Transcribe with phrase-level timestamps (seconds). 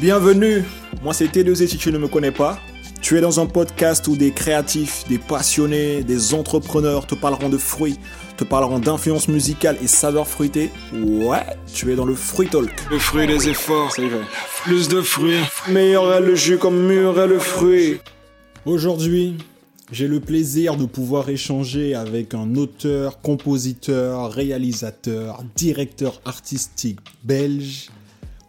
[0.00, 0.64] Bienvenue,
[1.02, 2.58] moi c'est T2Z si tu ne me connais pas.
[3.00, 7.56] Tu es dans un podcast où des créatifs, des passionnés, des entrepreneurs te parleront de
[7.56, 7.98] fruits,
[8.36, 10.70] te parleront d'influence musicale et saveurs fruitées.
[10.92, 12.70] Ouais, tu es dans le Fruit Talk.
[12.90, 14.20] Le fruit des efforts, c'est vrai.
[14.64, 15.40] Plus de fruits.
[15.68, 17.98] Meilleur est le jus comme mûr est le fruit.
[18.66, 19.38] Aujourd'hui,
[19.90, 27.90] j'ai le plaisir de pouvoir échanger avec un auteur, compositeur, réalisateur, directeur artistique belge.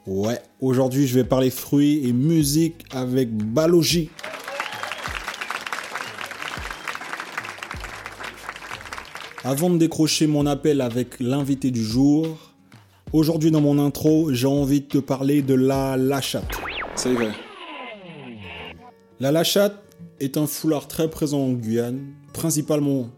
[0.08, 4.10] Ouais, aujourd'hui je vais parler fruits et musique avec Balogi.
[9.44, 12.26] Avant de décrocher mon appel avec l'invité du jour,
[13.14, 16.50] aujourd'hui dans mon intro, j'ai envie de te parler de la lachate.
[16.96, 17.32] C'est vrai.
[19.20, 19.84] La lachate
[20.20, 23.10] est un foulard très présent en Guyane, principalement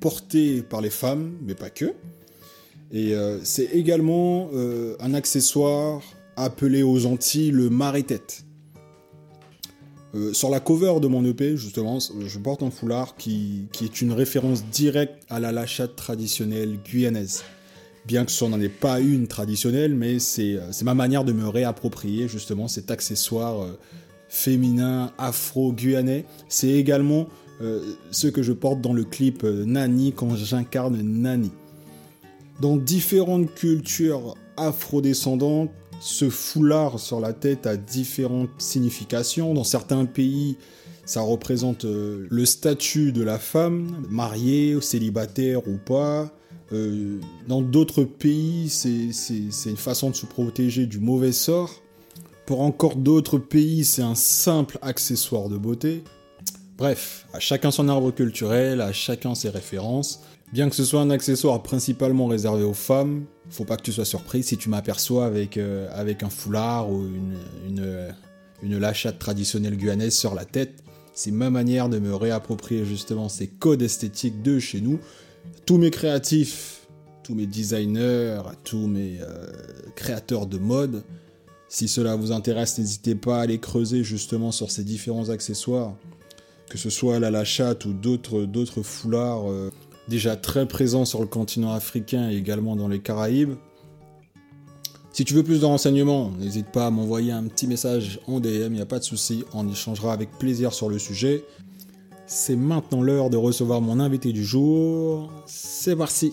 [0.00, 1.92] porté par les femmes, mais pas que.
[2.92, 6.02] Et euh, c'est également euh, un accessoire
[6.42, 8.44] appelé aux Antilles le marie-tête.
[10.14, 14.12] Euh, sur la cover de mon EP, justement, je porte un foulard qui, est une
[14.12, 17.44] référence directe à la lachate traditionnelle guyanaise.
[18.06, 22.28] Bien que ce n'en ait pas une traditionnelle, mais c'est ma manière de me réapproprier
[22.28, 23.66] justement cet accessoire
[24.30, 26.24] féminin afro-guyanais.
[26.48, 27.28] C'est également
[27.60, 31.50] euh, ce que je porte dans le clip euh, Nani quand j'incarne Nani.
[32.60, 35.70] Dans différentes cultures afro-descendantes,
[36.00, 39.54] ce foulard sur la tête a différentes significations.
[39.54, 40.56] Dans certains pays,
[41.04, 46.30] ça représente euh, le statut de la femme, mariée, célibataire ou pas.
[47.48, 51.82] dans d'autres pays, c'est une façon de se protéger du mauvais sort.
[52.46, 56.02] Pour encore d'autres pays, c'est un simple accessoire de beauté.
[56.78, 60.22] Bref, à chacun son arbre culturel, à chacun ses références.
[60.52, 64.04] Bien que ce soit un accessoire principalement réservé aux femmes, faut pas que tu sois
[64.04, 68.12] surpris si tu m'aperçois avec, euh, avec un foulard ou une,
[68.62, 70.82] une, lachate traditionnelle guyanaise sur la tête.
[71.12, 74.98] C'est ma manière de me réapproprier justement ces codes esthétiques de chez nous.
[75.66, 76.88] Tous mes créatifs,
[77.22, 79.46] tous mes designers, tous mes euh,
[79.94, 81.04] créateurs de mode,
[81.68, 85.94] si cela vous intéresse, n'hésitez pas à aller creuser justement sur ces différents accessoires,
[86.68, 89.70] que ce soit la lachate ou d'autres, foulards euh,
[90.10, 93.54] déjà très présents sur le continent africain et également dans les Caraïbes.
[95.12, 98.66] Si tu veux plus de renseignements, n'hésite pas à m'envoyer un petit message en DM,
[98.66, 101.44] il n'y a pas de souci, on échangera avec plaisir sur le sujet.
[102.26, 105.32] C'est maintenant l'heure de recevoir mon invité du jour.
[105.46, 106.32] C'est parti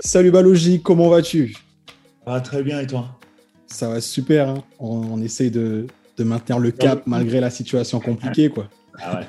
[0.00, 1.56] Salut Balogi, comment vas-tu?
[2.26, 3.18] Ah très bien et toi?
[3.68, 4.64] Ça va super, hein.
[4.78, 5.86] on, essaye de,
[6.18, 8.68] maintenir le cap malgré la situation compliquée quoi.
[9.00, 9.26] Ah ouais.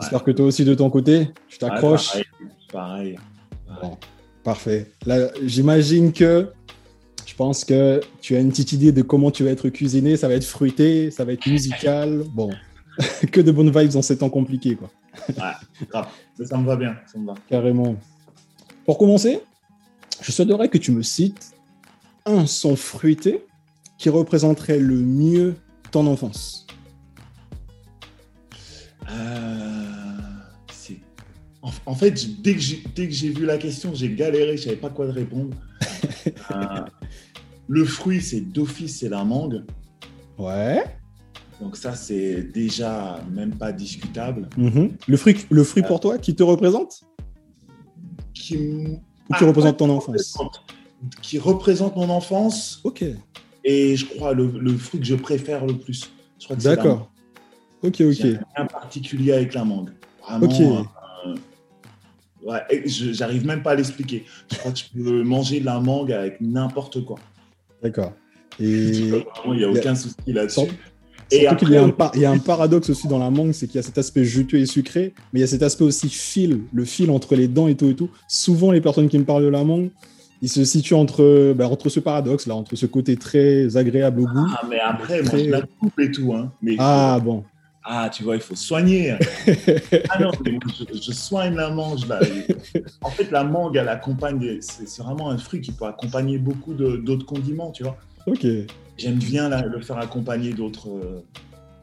[0.00, 2.22] J'espère que toi aussi de ton côté, tu t'accroches.
[2.72, 3.18] pareil.
[3.82, 3.96] Bon,
[4.44, 4.92] parfait.
[5.06, 6.52] Là, j'imagine que
[7.26, 10.28] je pense que tu as une petite idée de comment tu vas être cuisiné, ça
[10.28, 12.24] va être fruité, ça va être musical.
[12.32, 12.50] Bon,
[13.32, 14.90] que de bonnes vibes dans ces temps compliqués quoi.
[15.28, 16.08] Ouais, grave.
[16.42, 17.34] Ça, me va bien, ça me va.
[17.48, 17.96] Carrément.
[18.84, 19.40] Pour commencer,
[20.20, 21.52] je souhaiterais que tu me cites
[22.24, 23.44] un son fruité
[23.98, 25.56] qui représenterait le mieux
[25.90, 26.66] ton enfance.
[29.10, 29.77] Euh,
[31.86, 35.56] en, fait, dès que j'ai vu la question, j'ai galéré, je savais pas quoi répondre.
[36.50, 36.84] Euh,
[37.68, 39.64] le fruit, c'est d'office, c'est la mangue.
[40.36, 40.84] Ouais.
[41.60, 44.48] Donc ça, c'est déjà même pas discutable.
[44.56, 44.96] Mhm.
[45.06, 47.02] Le fruit, le fruit pour toi, qui te représente?
[48.34, 50.38] Qui, ou qui représente ton enfance?
[51.22, 52.80] Qui représente mon enfance.
[52.84, 53.04] Ok.
[53.64, 56.10] Et je crois le, le fruit que je préfère le plus.
[56.62, 57.10] D'accord.
[57.82, 58.26] Ok, ok.
[58.56, 59.90] Un particulier avec la mangue.
[60.22, 60.86] Vraiment, ok.
[62.46, 64.24] Euh, ouais, j'arrive même pas à l'expliquer.
[64.50, 67.18] Je crois que je peux manger de la mangue avec n'importe quoi.
[67.82, 68.12] D'accord.
[68.60, 70.68] Et il n'y a aucun souci là-dessus.
[71.30, 73.52] Et après, il, y a un il y a un paradoxe aussi dans la mangue,
[73.52, 75.84] c'est qu'il y a cet aspect juteux et sucré, mais il y a cet aspect
[75.84, 78.08] aussi fil, le fil entre les dents et tout et tout.
[78.28, 79.90] Souvent, les personnes qui me parlent de la mangue,
[80.40, 84.24] ils se situent entre, bah, entre ce paradoxe là, entre ce côté très agréable au
[84.24, 84.46] goût.
[84.56, 86.32] Ah, mais après, moi, je la coupe et tout.
[86.32, 86.50] Hein.
[86.62, 87.44] Mais ah, bon.
[87.84, 89.12] Ah, tu vois, il faut soigner.
[90.10, 90.30] ah non,
[90.92, 92.06] je, soigne la mangue.
[92.06, 92.20] Là.
[93.02, 94.58] En fait, la mangue, elle accompagne.
[94.60, 97.96] C'est vraiment un fruit qui peut accompagner beaucoup d'autres condiments, tu vois.
[98.26, 98.46] Ok.
[98.98, 100.88] J'aime bien le faire accompagner d'autres.
[100.88, 101.24] Euh,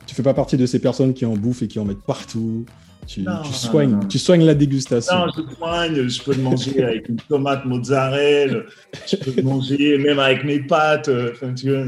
[0.06, 2.66] tu fais pas partie de ces personnes qui en bouffent et qui en mettent partout.
[3.06, 3.24] Tu,
[3.54, 5.16] soignes, tu soignes la dégustation.
[5.16, 6.08] Non, je soigne.
[6.08, 8.62] Je peux le manger avec une tomate mozzarella.
[9.08, 11.08] Je peux le manger même avec mes pâtes.
[11.10, 11.86] Euh, enfin, tu vois.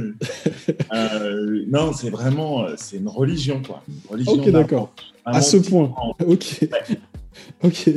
[0.93, 3.83] Euh, non, c'est vraiment, c'est une religion, quoi.
[4.09, 4.93] ok, d'accord.
[5.25, 5.93] À ce point.
[6.25, 6.67] Ok.
[7.63, 7.89] Ok.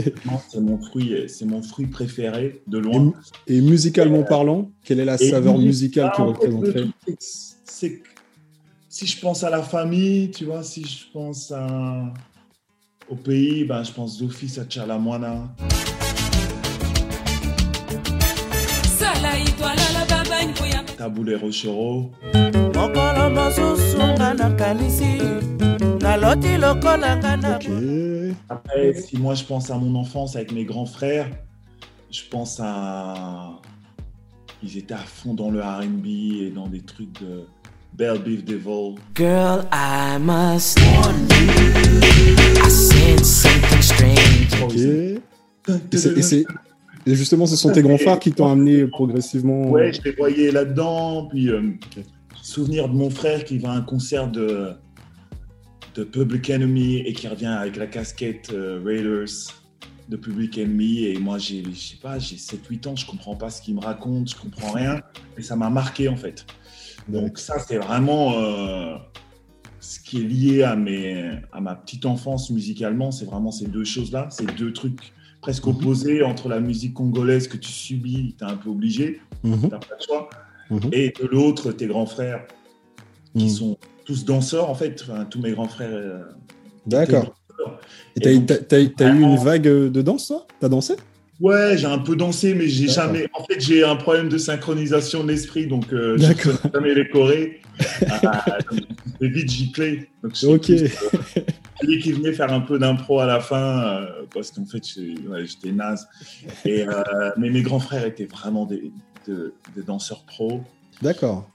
[0.51, 3.13] C'est mon fruit, c'est mon fruit préféré de loin.
[3.47, 6.87] Et, et musicalement parlant, quelle est la saveur musicale que représenterait?
[7.19, 8.03] c'est
[8.89, 12.13] si je pense à la famille, tu vois, si je pense à-
[13.11, 15.55] au pays, ben, je pense d'office à Chalamwana.
[20.97, 22.11] Taboulé Rochero.
[22.75, 25.13] mokolo mosusu nga nakanisi
[26.03, 27.69] naloti lokola nga na Ok.
[28.49, 31.29] Après, si moi je pense à mon enfance avec mes grands frères,
[32.11, 33.61] je pense à.
[34.63, 37.47] Ils étaient à fond dans le RB et dans des trucs de
[38.01, 38.95] Belle Beef Devil.
[39.15, 42.65] Girl, I must warn you.
[42.65, 44.63] I sense something strange.
[44.63, 44.75] Ok.
[45.93, 46.47] Et, c'est- et c'est-
[47.05, 49.71] et justement, ce sont tes grands frères qui t'ont amené progressivement.
[49.71, 51.27] Ouais, je les voyais là-dedans.
[51.27, 51.61] Puis, euh,
[52.43, 54.71] souvenir de mon frère qui va à un concert de,
[55.95, 59.27] de Public Enemy et qui revient avec la casquette euh, Raiders
[60.09, 61.05] de Public Enemy.
[61.05, 63.81] Et moi, j'ai, je sais pas, j'ai 7-8 ans, je comprends pas ce qu'il me
[63.81, 65.03] raconte, je comprends rien.
[65.37, 66.47] Et ça m'a marqué, en fait.
[67.09, 68.97] Donc, ça, c'est vraiment euh,
[69.81, 73.11] ce qui est lié à, mes, à ma petite enfance musicalement.
[73.11, 75.77] C'est vraiment ces deux choses-là, ces deux trucs presque Mhm.
[75.77, 79.71] opposés entre la musique congolaise que tu subis, tu es un peu obligé Mhm.
[79.71, 80.29] t'as pas le choix.
[80.93, 82.47] Et de l'autre, tes grands frères,
[83.37, 83.51] qui Mhm.
[83.51, 85.01] sont tous danseurs, en fait.
[85.03, 85.91] Enfin, tous mes grands frères.
[85.93, 86.23] euh,
[86.87, 87.35] D'accord.
[88.17, 90.47] Et t'as, eu une vague de danse, toi?
[90.61, 90.95] T'as dansé?
[91.41, 93.27] Ouais, j'ai un peu dansé, mais j'ai jamais.
[93.33, 97.09] En fait, j'ai un problème de synchronisation de l'esprit, donc euh, je ne jamais les
[97.09, 97.61] chorés.
[98.11, 98.81] Ah, donc,
[99.21, 100.11] j'ai vite giclé.
[100.23, 100.67] Donc, Ok.
[100.67, 100.89] plus, euh,
[101.81, 104.83] celui qui venait faire un peu d'impro à la fin, euh, parce qu'en fait,
[105.29, 106.07] ouais, j'étais naze.
[106.67, 107.03] Et, euh,
[107.39, 108.93] mais mes grands frères étaient vraiment des,
[109.27, 110.61] de- des danseurs pros.
[111.01, 111.49] D'accord.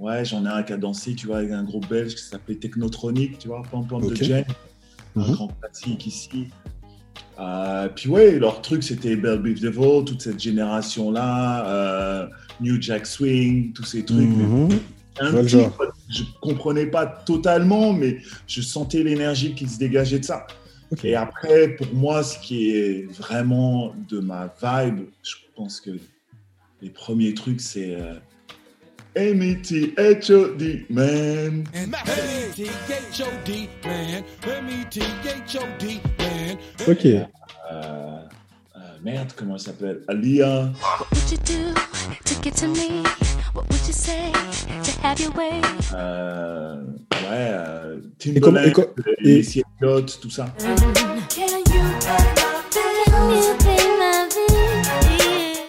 [0.00, 2.56] Ouais, j'en ai un qui a dansé, tu vois, avec un groupe belge qui s'appelait
[2.56, 4.44] Technotronic, tu vois, Plan Plan de Jen,
[5.14, 5.32] un Mhm.
[5.32, 6.48] grand classique ici.
[7.38, 12.26] Euh, puis ouais, leur truc c'était Belle Beef Devil, toute cette génération-là, euh,
[12.60, 14.28] New Jack Swing, tous ces trucs.
[14.28, 14.68] Mhm.
[15.20, 20.46] un Je petit, comprenais pas totalement, mais je sentais l'énergie qui se dégageait de ça.
[21.02, 25.90] Et après, pour moi, ce qui est vraiment de ma vibe, je pense que
[26.82, 28.14] les premiers trucs, c'est euh,
[29.16, 30.86] M.E.T.H.O.D.
[30.90, 31.64] man.
[31.74, 34.24] M-E-T-H-O-D, man.
[34.44, 36.56] M-E-T-H-O-D, man.
[36.88, 37.04] Ok.
[37.06, 37.22] Euh,
[37.72, 40.00] euh, merde, comment il s'appelle?
[40.08, 40.72] Alia.
[40.98, 41.74] What would you do
[42.24, 43.02] to get to me?
[43.54, 44.32] What would you say
[44.82, 45.60] to have your way?
[45.94, 46.82] Euh,
[47.12, 50.46] ouais, euh, Et comment- et co- les et- Elliott, tout ça.
[50.58, 50.74] Can
[51.72, 52.43] you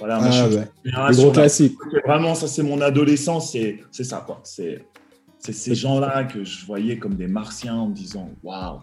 [0.05, 0.67] Voilà, moi, Ah je ouais.
[1.09, 1.75] Les gros classiques.
[2.05, 3.51] Vraiment, ça, c'est mon adolescence,
[3.91, 4.41] c'est ça, quoi.
[4.43, 4.83] C'est
[5.39, 8.79] ces gens-là que je voyais comme des martiens en me disant waouh.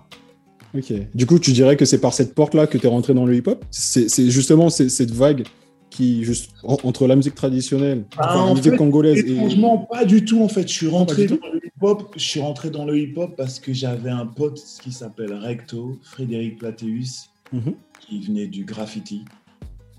[0.76, 0.92] Ok.
[1.14, 3.36] Du coup, tu dirais que c'est par cette porte-là que tu es rentré dans le
[3.36, 3.64] hip-hop?
[3.70, 5.44] C'est justement cette vague
[5.90, 9.32] qui, juste en- entre la musique traditionnelle, Ah, enfin, la musique fait, congolaise et.
[9.32, 10.66] Étrangement, pas du tout en fait.
[10.66, 12.12] Je suis rentré dans le hip-hop.
[12.16, 16.58] Je suis rentré dans le hip-hop parce que j'avais un pote qui s'appelle Recto, Frédéric
[16.58, 17.74] Plateus, Mhm.
[18.00, 19.24] qui venait du graffiti.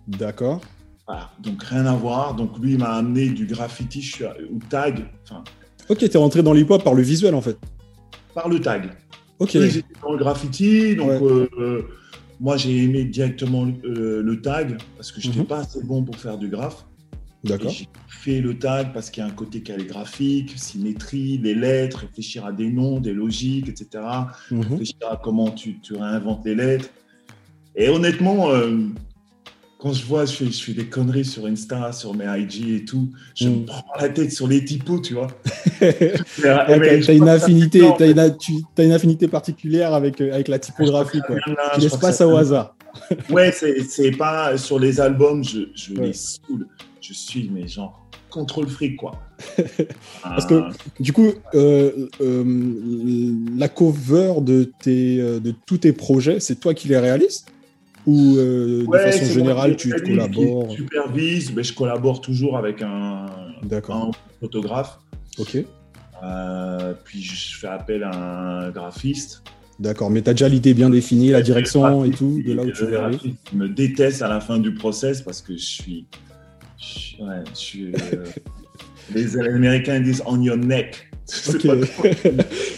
[0.08, 0.60] D'accord.
[1.08, 1.32] Voilà.
[1.42, 2.36] Donc rien à voir.
[2.36, 4.12] Donc lui il m'a amené du graffiti,
[4.52, 5.44] ou tag, enfin
[5.90, 7.58] Ok, t'es rentré dans le hip-hop par le visuel en fait.
[8.34, 8.90] par le tag.
[9.40, 9.54] Ok.
[9.56, 11.50] Ils étaient dans le graffiti, donc Ouais.
[11.60, 11.82] euh,
[12.40, 15.46] moi j'ai aimé directement euh, le tag parce que je n'étais Mhm.
[15.48, 16.86] pas assez bon pour faire du graphe.
[17.44, 17.72] D'accord.
[17.72, 22.46] J'ai fait le tag parce qu'il y a un côté calligraphique, symétrie, les lettres, réfléchir
[22.46, 24.02] à des noms, des logiques, etc.
[24.50, 24.62] Mhm.
[24.62, 26.88] Réfléchir à comment tu, tu réinventes les lettres.
[27.76, 28.78] Et honnêtement, euh,
[29.84, 32.86] quand je vois, je fais, je fais des conneries sur Insta, sur mes IG et
[32.86, 33.60] tout, je Mhm.
[33.60, 35.28] me prends la tête sur les typos, tu vois.
[36.42, 41.20] T'as une affinité, t'as une, tu as une affinité particulière avec, euh, avec la typographie.
[41.28, 41.36] Quoi.
[41.48, 42.78] là, Tu laisses pas ça au hasard.
[43.30, 46.08] Ouais, c'est pas sur les albums, je, je Ouais.
[46.08, 46.66] les saoule.
[47.02, 49.20] Je suis, mais genre, contrôle fric, quoi.
[50.24, 50.64] Parce que-
[51.02, 56.88] Du coup, euh, euh, la cover de, tes, de tous tes projets, c'est toi qui
[56.88, 57.44] les réalises?
[58.06, 63.26] Ou euh, Ouais, de façon générale, tu collabores supervise, mais je collabore toujours avec un,
[64.40, 65.00] photographe.
[65.40, 65.58] Ok.
[66.24, 69.44] Euh, puis je fais appel à un graphiste.
[69.80, 70.10] D'accord.
[70.10, 72.84] Mais tu as déjà l'idée bien définie, la direction et tout, de là où tu
[72.84, 76.06] veux aller graphiste me déteste à la fin du process parce que je suis.
[76.80, 78.26] je suis- ouais, je suis, euh,
[79.14, 81.10] les Américains disent on your neck.
[81.50, 81.68] Ok.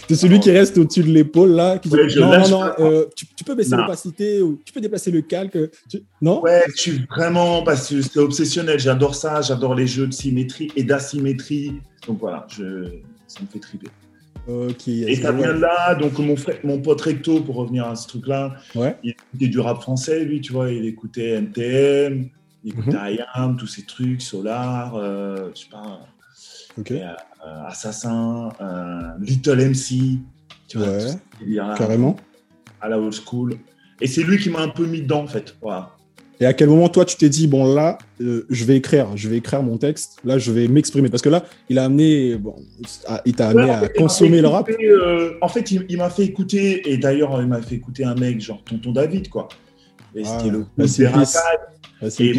[0.08, 3.42] C'est celui qui reste au-dessus de l'épaule là, qui Ouais, non, non, euh, tu, tu
[3.44, 5.58] peux baisser l'opacité ou tu peux déplacer le calque.
[5.88, 6.40] tu- Non?
[6.42, 8.78] Ouais, je suis vraiment parce que c'est obsessionnel.
[8.78, 9.40] J'adore ça.
[9.42, 11.80] J'adore les jeux de symétrie et d'asymétrie.
[12.06, 12.84] Donc voilà, je,
[13.26, 13.88] ça me fait triper.
[14.48, 14.86] Ok.
[14.86, 18.06] Et ça vient de là, donc mon, frère, mon pote Recto, pour revenir à ce
[18.06, 18.96] truc-là, Ouais.
[19.02, 22.28] il écoutait du rap français, lui, tu vois, il écoutait NTM,
[22.62, 23.18] il écoutait Mhm.
[23.34, 25.98] IAM, tous ces trucs, Solar, euh, je sais pas,
[26.78, 26.92] Ok.
[26.92, 27.08] et, euh,
[27.66, 30.18] Assassin, euh, Little MC,
[30.68, 31.04] tu vois, Ouais.
[31.40, 32.16] délires-là, Carrément.
[32.80, 33.54] à la old school.
[34.00, 35.56] Et c'est lui qui m'a un peu mis dedans, en fait.
[35.62, 35.90] Voilà.
[36.38, 39.26] Et à quel moment, toi, tu t'es dit, bon, là, euh, je vais écrire, je
[39.30, 41.08] vais écrire mon texte, là, je vais m'exprimer?
[41.08, 42.56] Parce que là, il a amené, bon,
[43.08, 44.68] à- il t'a amené Ouais, en à fait, consommer le rap.
[44.68, 48.04] écouter, euh, en fait, il, il m'a fait écouter, et d'ailleurs, il m'a fait écouter
[48.04, 49.48] un mec, genre Tonton David, quoi.
[50.14, 50.66] Et Ah, c'était le
[51.10, 51.38] rest
[52.02, 52.30] Ah, c'est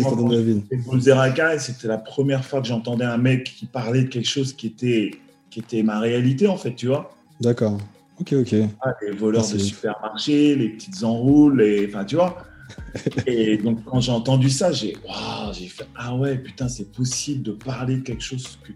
[1.00, 4.68] Zerakai, c'était la première fois que j'entendais un mec qui parlait de quelque chose qui
[4.68, 5.12] était,
[5.50, 7.16] qui était ma réalité, en fait, tu vois.
[7.42, 7.78] D'accord.
[8.20, 8.56] Ok, ok.
[8.82, 11.88] Ah, les voleurs Ah, de supermarché, les petites enroules, les...
[11.88, 12.38] enfin, tu vois.
[13.28, 14.94] Et donc, quand j'ai entendu ça, j'ai
[15.68, 18.74] fait Ah ouais, putain, c'est possible de parler de quelque chose que,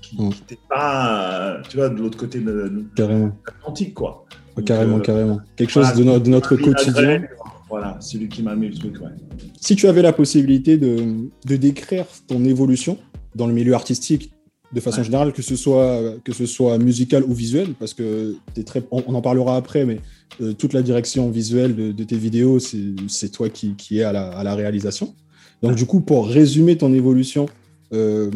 [0.00, 0.28] qui Mm.
[0.28, 4.24] n'était pas, euh, tu vois, de l'autre côté de, l'Atlantique, quoi.
[4.66, 5.40] Carrément, euh, carrément.
[5.56, 7.22] Quelque chose de, no- de notre quotidien.
[7.70, 9.08] Voilà, c'est lui qui m'a mis le truc, ouais.
[9.60, 10.96] Si tu avais la possibilité de,
[11.46, 12.98] de décrire ton évolution
[13.36, 14.32] dans le milieu artistique
[14.72, 15.04] de façon Ouais.
[15.04, 19.02] générale, que ce soit, que ce soit musical ou visuel, parce que t'es très, on,
[19.06, 19.98] on en parlera après, mais
[20.40, 24.12] euh, toute la direction visuelle de, de tes vidéos, c'est toi qui, qui es à
[24.12, 25.14] la, à la réalisation.
[25.62, 27.46] Donc, du coup, pour résumer ton évolution
[27.92, 28.30] euh,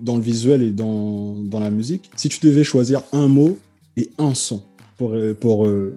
[0.00, 3.58] dans le visuel et dans, dans la musique, si tu devais choisir un mot
[3.96, 4.62] et un son
[4.98, 5.94] pour, euh, pour, euh,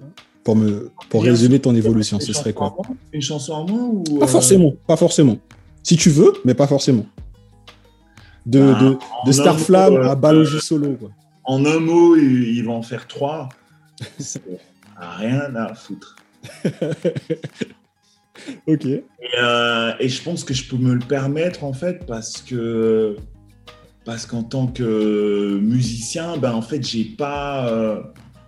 [0.50, 2.74] pour, me, pour résumer ton évolution, ce serait quoi?
[2.76, 2.96] moins?
[3.12, 5.38] Une chanson en moins ou Pas euh, forcément, pas forcément.
[5.84, 7.06] Si tu veux, mais pas forcément.
[8.46, 10.94] De, Bah, de, Starflame euh, à Balogi Solo.
[10.94, 11.10] Quoi.
[11.44, 13.48] En un mot, il, il va en faire trois.
[14.18, 14.42] C'est
[14.98, 16.16] rien à foutre.
[18.66, 18.86] Ok.
[18.86, 19.04] Et,
[19.38, 23.16] euh, et je pense que je peux me le permettre en fait parce que
[24.06, 28.00] parce qu'en tant que musicien, ben en fait j'ai pas, euh,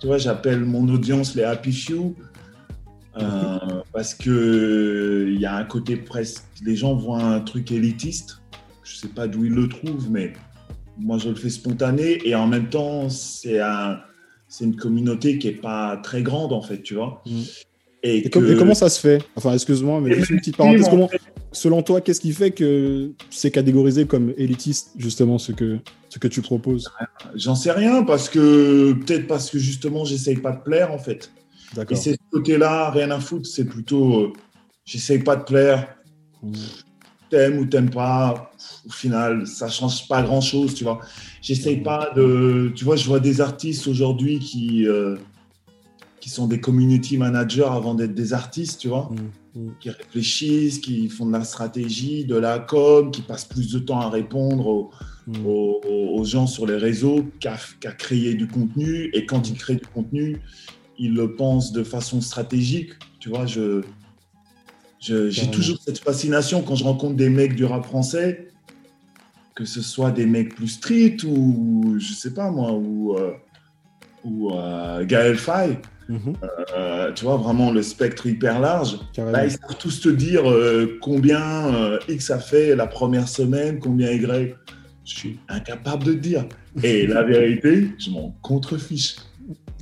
[0.03, 2.17] tu vois, j'appelle mon audience les happy few
[3.21, 3.59] euh,
[3.93, 8.41] parce que il y a un côté presque, les gens voient un truc élitiste.
[8.83, 10.33] Je sais pas d'où ils le trouvent, mais
[10.99, 14.01] moi je le fais spontané et en même temps c'est un
[14.49, 17.23] c'est une communauté qui est pas très grande en fait, tu vois.
[17.25, 17.31] Mm.
[18.03, 19.23] Et, Et, com- que- et comment ça se fait?
[19.37, 20.87] Enfin, excuse-moi, mais Et juste une petite parenthèse.
[20.87, 21.21] en Comment, fait,
[21.53, 25.79] selon toi, qu'est-ce qui fait que c'est catégorisé comme élitiste, justement, ce que,
[26.09, 26.91] ce que tu proposes?
[27.35, 31.33] J'en sais rien parce que peut-être parce que justement j'essaye pas de plaire en fait.
[31.73, 31.97] Et D'accord.
[31.97, 34.33] c'est ce côté-là, rien à foutre, c'est plutôt euh,
[34.85, 35.97] j'essaye pas de plaire,
[36.43, 36.53] Mm.
[37.31, 38.51] t'aimes ou t'aimes pas,
[38.85, 41.01] au final ça change pas grand-chose, tu vois.
[41.41, 41.83] J'essaye Mm.
[41.85, 45.17] pas de, tu vois, je vois des artistes aujourd'hui qui euh,
[46.23, 49.75] qui sont des community managers avant d'être des artistes, tu vois, Mm, mm.
[49.81, 54.00] qui réfléchissent, qui font de la stratégie, de la com, qui passent plus de temps
[54.00, 54.91] à répondre aux,
[55.26, 55.47] Mm.
[55.47, 55.81] aux,
[56.14, 57.57] aux gens sur les réseaux qu'à
[57.93, 59.11] créer du contenu.
[59.14, 60.38] Et quand ils créent du contenu,
[60.99, 62.91] ils le pensent de façon stratégique.
[63.21, 63.83] Tu vois, je,
[65.00, 68.49] j'ai toujours cette fascination quand je rencontre des mecs du rap français,
[69.55, 73.33] que ce soit des mecs plus street ou, je sais pas moi, ou, euh,
[74.25, 75.79] ou euh, Gaël Faye.
[76.12, 76.35] Mhm.
[76.76, 78.99] Euh, tu vois, vraiment le spectre hyper large.
[79.14, 79.37] Carrément.
[79.37, 83.78] Là, ils savent tous te dire euh, combien euh, X a fait la première semaine,
[83.78, 84.54] combien Y.
[85.04, 86.45] Je suis incapable de te dire.
[86.83, 89.16] Et la vérité, je m'en contrefiche.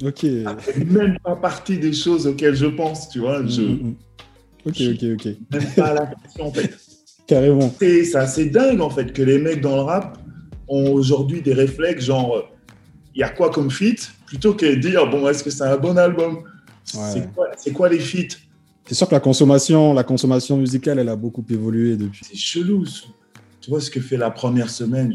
[0.04, 0.24] Ok.
[0.44, 3.44] Ça fait même pas partie des choses auxquelles je pense, tu vois.
[3.46, 3.94] Je, Mm, mm, mm.
[4.66, 5.24] Ok, ok, ok.
[5.52, 6.70] même pas la question, en fait.
[7.26, 7.74] Carrément.
[7.80, 10.18] Et c'est assez dingue, en fait, que les mecs dans le rap
[10.68, 12.48] ont aujourd'hui des réflexes genre,
[13.14, 15.76] il y a quoi comme feat Plutôt que de dire, bon, est-ce que c'est un
[15.76, 16.44] bon album?
[16.94, 17.28] Ouais.
[17.56, 18.36] C'est quoi, les feats?
[18.86, 22.24] C'est sûr que la consommation, la consommation musicale, elle a beaucoup évolué depuis.
[22.24, 22.84] c'est chelou.
[23.60, 25.14] Tu vois ce que fait la première semaine?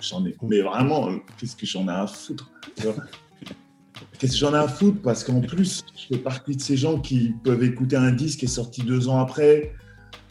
[0.00, 0.34] J'en ai.
[0.42, 2.50] Mais vraiment, euh, qu'est-ce que j'en ai à foutre
[4.18, 5.00] Qu'est-ce que j'en ai à foutre?
[5.02, 8.44] Parce qu'en plus, je fais partie de ces gens qui peuvent écouter un disque qui
[8.46, 9.72] est sorti deux ans après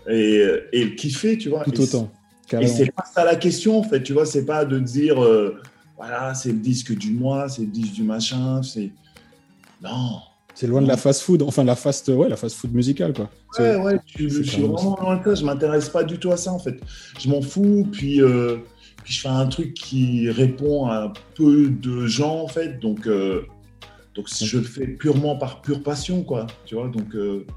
[0.10, 1.64] et, euh, et le kiffer, tu vois?
[1.64, 2.12] Tout Et autant.
[2.60, 4.04] Et c'est pas ça la question, en fait.
[4.04, 5.62] Tu vois, c'est pas de dire, euh,
[6.06, 8.62] voilà, c'est le disque du mois, c'est le disque du machin.
[8.62, 8.92] C'est.
[9.82, 10.20] Non.
[10.54, 13.30] C'est loin de la fast food, enfin la fast, ouais, la fast food musicale, quoi.
[13.58, 15.36] Ouais, ouais, je, suis vraiment loin de ça.
[15.36, 16.80] Je m'intéresse pas du tout à ça, en fait.
[17.20, 18.58] Je m'en fous, puis, euh,
[19.04, 22.80] puis je fais un truc qui répond à peu de gens, en fait.
[22.80, 23.44] Donc, euh,
[24.14, 26.48] donc je le fais purement par pure passion, quoi.
[26.66, 27.48] Tu vois, donc euh,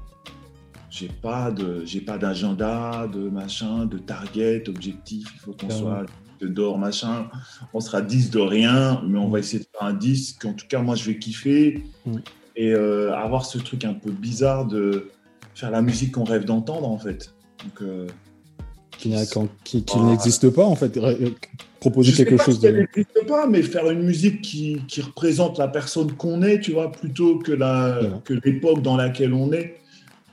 [0.89, 5.27] j'ai pas de, j'ai pas d'agenda, de machin, de target, objectif.
[5.35, 6.05] Il faut qu'on soit
[6.39, 7.27] de d'or, machin.
[7.73, 10.45] On sera 10 de rien, mais on va essayer de faire un disque.
[10.45, 12.15] En tout cas, moi, je vais kiffer Mm.
[12.55, 15.09] et euh, avoir ce truc un peu bizarre de
[15.55, 17.33] faire la musique qu'on rêve d'entendre, en fait.
[17.63, 18.07] Donc, euh,
[18.97, 20.03] Qui, qu'en- qui- qui Ah.
[20.05, 20.95] n'existe pas, en fait.
[20.97, 21.35] Ré-
[21.79, 22.69] proposer Je sais quelque pas chose si de.
[22.71, 26.91] n'existe pas, mais faire une musique qui, qui représente la personne qu'on est, tu vois,
[26.91, 28.09] plutôt que la Ouais.
[28.25, 29.77] que l'époque dans laquelle on est.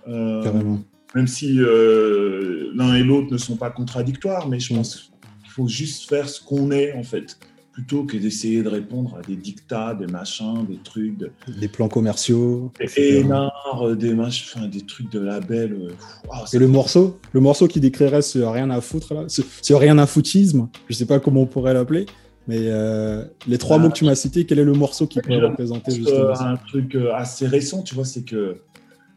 [0.08, 0.80] Euh, Carrément.
[1.14, 4.76] même si euh, l'un et l'autre ne sont pas contradictoires, mais je Mm.
[4.78, 5.10] pense
[5.54, 7.38] faut juste faire ce qu'on est en fait,
[7.72, 11.30] plutôt que d'essayer de répondre à des dictats, des machins, des trucs, de,
[11.60, 12.70] Des plans commerciaux.
[12.96, 15.72] énards, euh, des machins, enfin, des trucs de label.
[15.72, 15.96] euh, pff,
[16.30, 19.74] ah, Et le morceau, le morceau qui décrirait ce rien à foutre là, ce, ce
[19.74, 22.06] rien à foutisme, je sais pas comment on pourrait l'appeler,
[22.46, 23.80] mais euh, les trois Ah.
[23.80, 26.56] mots que tu m'as cités, quel est le morceau qui pourrait représenter justement euh, un
[26.56, 28.56] truc euh, assez récent, tu vois, c'est que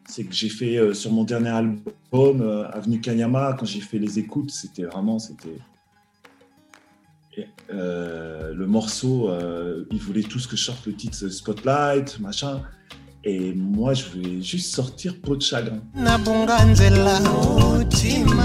[0.09, 3.99] c'est que j'ai fait euh, sur mon dernier album euh, Avenue Kanyama quand j'ai fait
[3.99, 5.57] les écoutes, c'était vraiment c'était
[7.73, 12.61] euh, le morceau, euh, ils voulaient tous que je sorte le titre Spotlight, machin.
[13.23, 15.81] Et moi, je voulais juste sortir Peau de chagrin.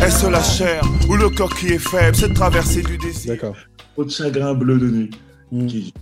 [0.02, 3.56] Est-ce la chair ou le corps qui est faible Cette traversée du désir D'accord.
[3.94, 5.10] Peau de chagrin bleu de nuit.
[5.52, 5.66] Mm.
[5.66, 5.94] Qui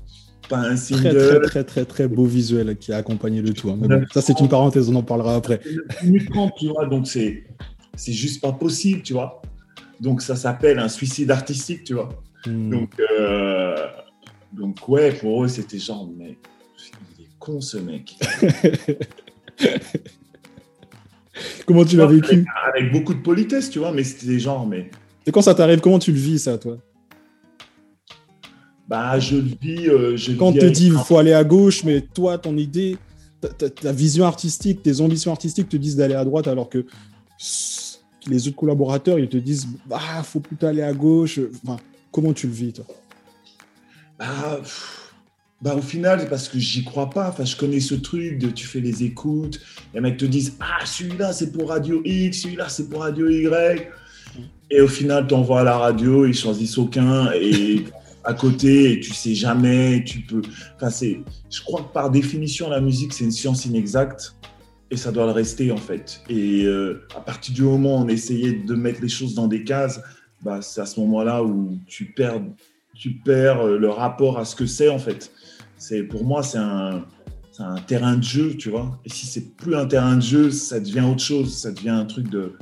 [0.49, 1.17] pas un single.
[1.17, 3.71] très très très très beau visuel qui a accompagné le tout.
[3.71, 3.79] hein.
[3.81, 5.61] Mais bon, ça c'est une parenthèse, on en parlera après.
[6.59, 7.45] Tu vois, donc c'est
[7.95, 9.41] c'est juste pas possible, tu vois.
[10.01, 12.09] Donc ça s'appelle un suicide artistique, tu vois.
[12.47, 12.71] Hmm.
[12.71, 13.77] Donc, euh,
[14.53, 16.39] donc ouais, pour eux, c'était genre, mais
[17.19, 18.17] il est con ce mec.
[21.67, 22.45] Comment tu l'as vécu
[22.75, 24.91] Avec beaucoup de politesse, tu vois, mais c'était genre, mais
[25.27, 26.77] Et quand ça t'arrive, comment tu le vis ça, toi?
[28.89, 29.89] Bah je le vis.
[29.89, 32.97] euh, je Quand on te dit il faut aller à gauche, mais toi, ton idée,
[33.41, 36.85] ta, ta- ta vision artistique, tes ambitions artistiques te disent d'aller à droite, alors que
[38.27, 41.39] les autres collaborateurs, ils te disent bah faut plutôt aller à gauche.
[41.65, 41.77] Enfin,
[42.11, 42.87] comment tu le vis, toi?
[44.19, 44.61] Bah,
[45.63, 47.29] bah, au final, c'est parce que j'y crois pas.
[47.29, 49.61] Enfin, je connais ce truc de tu fais les écoutes,
[49.93, 53.89] les mecs te disent Ah, celui-là, c'est pour Radio X, celui-là, c'est pour Radio Y.
[54.71, 57.31] Et au final, tu envoies à la radio, ils choisissent aucun.
[57.33, 57.85] Et
[58.25, 60.43] à côté, et tu sais jamais, tu peux.
[60.77, 61.21] Enfin, c'est.
[61.51, 64.37] Je crois que par définition, la musique, c'est une science inexacte.
[64.93, 66.21] Et ça doit le rester, en fait.
[66.29, 69.63] Et euh, à partir du moment où on essayait de mettre les choses dans des
[69.63, 70.01] cases,
[70.43, 72.41] bah, c'est à ce moment-là où tu perds
[72.95, 75.31] tu perds euh, le rapport à ce que c'est en fait.
[75.79, 77.05] C'est pour moi c'est un
[77.63, 78.99] un terrain de jeu, tu vois.
[79.05, 81.55] Et si c'est plus un terrain de jeu, ça devient autre chose.
[81.59, 82.55] Ça devient un truc de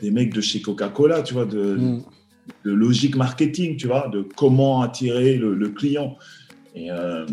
[0.00, 2.00] des mecs de chez Coca-Cola, tu vois, de, Hmm.
[2.64, 6.16] de logique marketing, tu vois, de comment attirer le, le client.
[6.74, 7.26] Et, euh,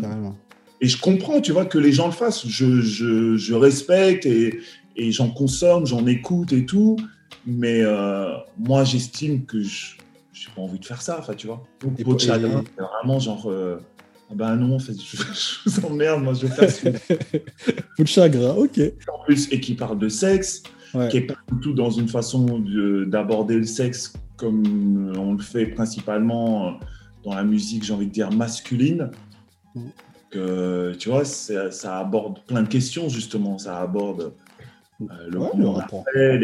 [0.82, 2.46] et je comprends, tu vois, que les gens le fassent.
[2.46, 4.60] Je, je, je respecte et,
[4.94, 6.96] et j'en consomme, j'en écoute et tout.
[7.46, 11.62] Mais euh, moi, j'estime que je n'ai pas envie de faire ça, enfin, tu vois.
[11.82, 13.78] Donc, pour- c'est vraiment genre, euh,
[14.30, 15.16] ah ben non, en fait, je,
[15.66, 16.88] je vous emmerde, moi, je vais faire ce
[17.96, 18.80] Coup de chagrin, ok.
[19.12, 20.62] en plus et qui parle de sexe,
[20.92, 21.08] Ouais.
[21.08, 25.38] qui est pas du tout dans une façon de- d'aborder le sexe comme on le
[25.42, 26.80] fait principalement
[27.22, 29.10] dans la musique, j'ai envie de dire masculine.
[29.76, 29.80] Mm.
[30.30, 33.56] Que, tu vois, ça, ça aborde plein de questions justement.
[33.58, 34.30] Ça aborde euh,
[35.00, 36.38] le Ouais, le euh,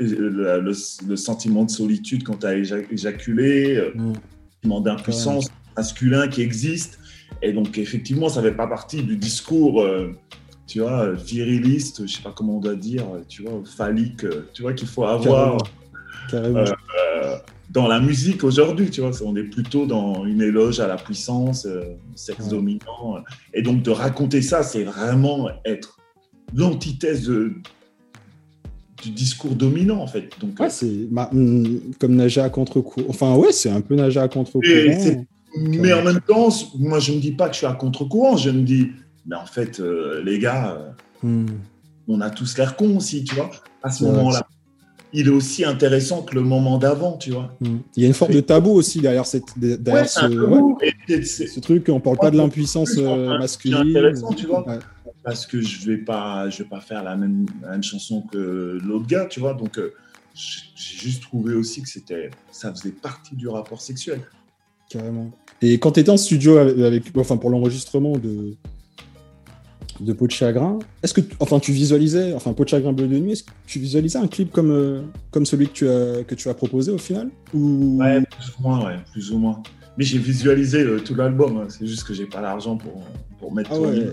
[0.00, 0.72] le, le-
[1.08, 4.08] le sentiment de solitude quand tu as éjaculé, euh, Hmm.
[4.08, 4.14] le
[4.62, 6.98] sentiment d'impuissance masculin qui existe.
[7.42, 10.12] Et donc, effectivement, ça ne fait pas partie du discours, euh,
[10.66, 14.62] tu vois, viriliste, je sais pas comment on doit dire, tu vois, phallique, euh, tu
[14.62, 15.58] vois, qu'il faut avoir
[16.30, 16.58] Carrément.
[16.58, 16.64] Euh,
[17.24, 17.36] euh,
[17.70, 19.10] dans la musique aujourd'hui, tu vois.
[19.24, 21.82] On est plutôt dans une éloge à la puissance, euh,
[22.16, 22.50] sexe Ouais.
[22.50, 23.16] dominant.
[23.16, 23.20] euh.
[23.54, 25.96] Et donc, de raconter ça, c'est vraiment être
[26.54, 27.52] l'antithèse de-
[29.02, 30.30] du discours dominant, en fait.
[30.40, 33.06] Donc, Ouais, euh, c'est hmm, comme nager à contre-courant.
[33.08, 34.64] Enfin, ouais, c'est un peu nager à contre-courant.
[35.56, 38.36] Mais en même temps, moi, je ne me dis pas que je suis à contre-courant.
[38.36, 38.88] Je me dis,
[39.26, 40.90] mais en fait, euh, les gars, euh,
[41.22, 41.46] Hmm.
[42.08, 43.50] on a tous l'air cons aussi, tu vois,
[43.82, 44.46] à ce moment-là.
[45.12, 47.52] Il est aussi intéressant que le moment d'avant, tu vois.
[47.60, 47.78] Hmm.
[47.96, 50.94] Il y a une forme de tabou aussi derrière, cette, derrière Ouais, ce, ouais.
[51.08, 53.78] Et ce truc, on parle pas de l'impuissance masculine.
[53.82, 54.64] c'est intéressant, tu vois.
[55.22, 58.78] Parce que je vais pas, je vais pas faire la même, la même chanson que
[58.82, 59.54] l'autre gars, tu vois.
[59.54, 59.92] Donc, euh,
[60.34, 64.22] j'ai juste trouvé aussi que c'était, ça faisait partie du rapport sexuel.
[64.88, 65.30] Carrément.
[65.62, 68.56] Et quand tu étais en studio avec, avec- enfin pour l'enregistrement de
[70.00, 73.06] de Peau de chagrin, est-ce que tu- enfin tu visualisais enfin Peau de chagrin bleu
[73.06, 76.24] de nuit, est-ce que tu visualisais un clip comme euh, comme celui que tu as
[76.24, 77.28] que tu as proposé au final?
[77.52, 79.62] Ou Ouais, plus ou moins, ouais, plus ou moins.
[79.98, 81.58] Mais j'ai visualisé euh, tout l'album.
[81.58, 81.66] hein.
[81.68, 83.04] C'est juste que j'ai pas l'argent pour,
[83.38, 83.82] pour mettre ah tout.
[83.82, 84.06] ouais.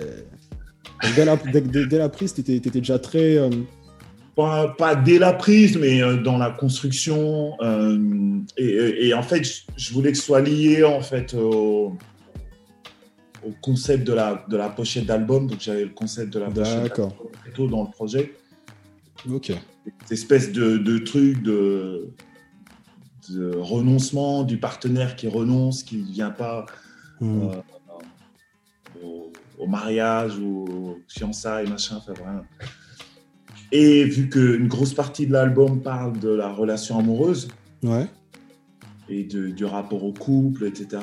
[1.03, 3.37] Donc, dès, la, dès, dès- dès la prise, tu étais, déjà très.
[3.37, 3.49] euh,
[4.35, 7.53] Pas, pas dès la prise, mais euh, dans la construction.
[7.61, 9.43] euh, et, et en fait,
[9.77, 11.95] je- voulais que ce soit lié en fait au,
[13.45, 15.47] au concept de la, de la pochette d'album.
[15.47, 18.33] Donc j'avais le concept de la pochette très tôt dans le projet.
[19.29, 19.51] Ok.
[20.01, 22.09] Cette espèce de, de truc de
[23.29, 26.65] de renoncement, du partenaire qui renonce, qui ne vient pas
[27.19, 27.41] Hmm.
[27.49, 27.55] euh,
[29.57, 31.97] au, mariage ou aux fiançailles, machin.
[31.97, 32.43] enfin, voilà.
[33.71, 37.49] Et vu qu'une grosse partie de l'album parle de la relation amoureuse
[37.83, 38.07] Ouais.
[39.09, 40.95] et de- du rapport au couple, etc., de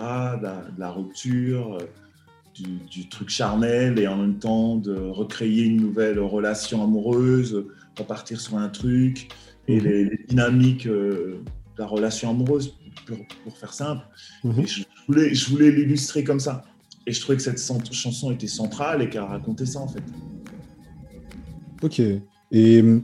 [0.42, 1.84] la, de la rupture, euh,
[2.54, 7.66] du, du truc charnel, et en même temps de recréer une nouvelle relation amoureuse,
[7.98, 9.28] repartir sur un truc,
[9.68, 9.84] et Mhm.
[9.86, 11.40] les, les dynamiques euh,
[11.76, 12.74] de la relation amoureuse,
[13.06, 14.06] pour, pour faire simple.
[14.44, 14.60] Mhm.
[14.60, 16.64] Et je voulais, je voulais l'illustrer comme ça.
[17.06, 17.60] Et je trouvais que cette
[17.92, 20.02] chanson était centrale et qu'elle racontait ça, en fait.
[21.82, 22.00] Ok.
[22.50, 23.02] Et hum,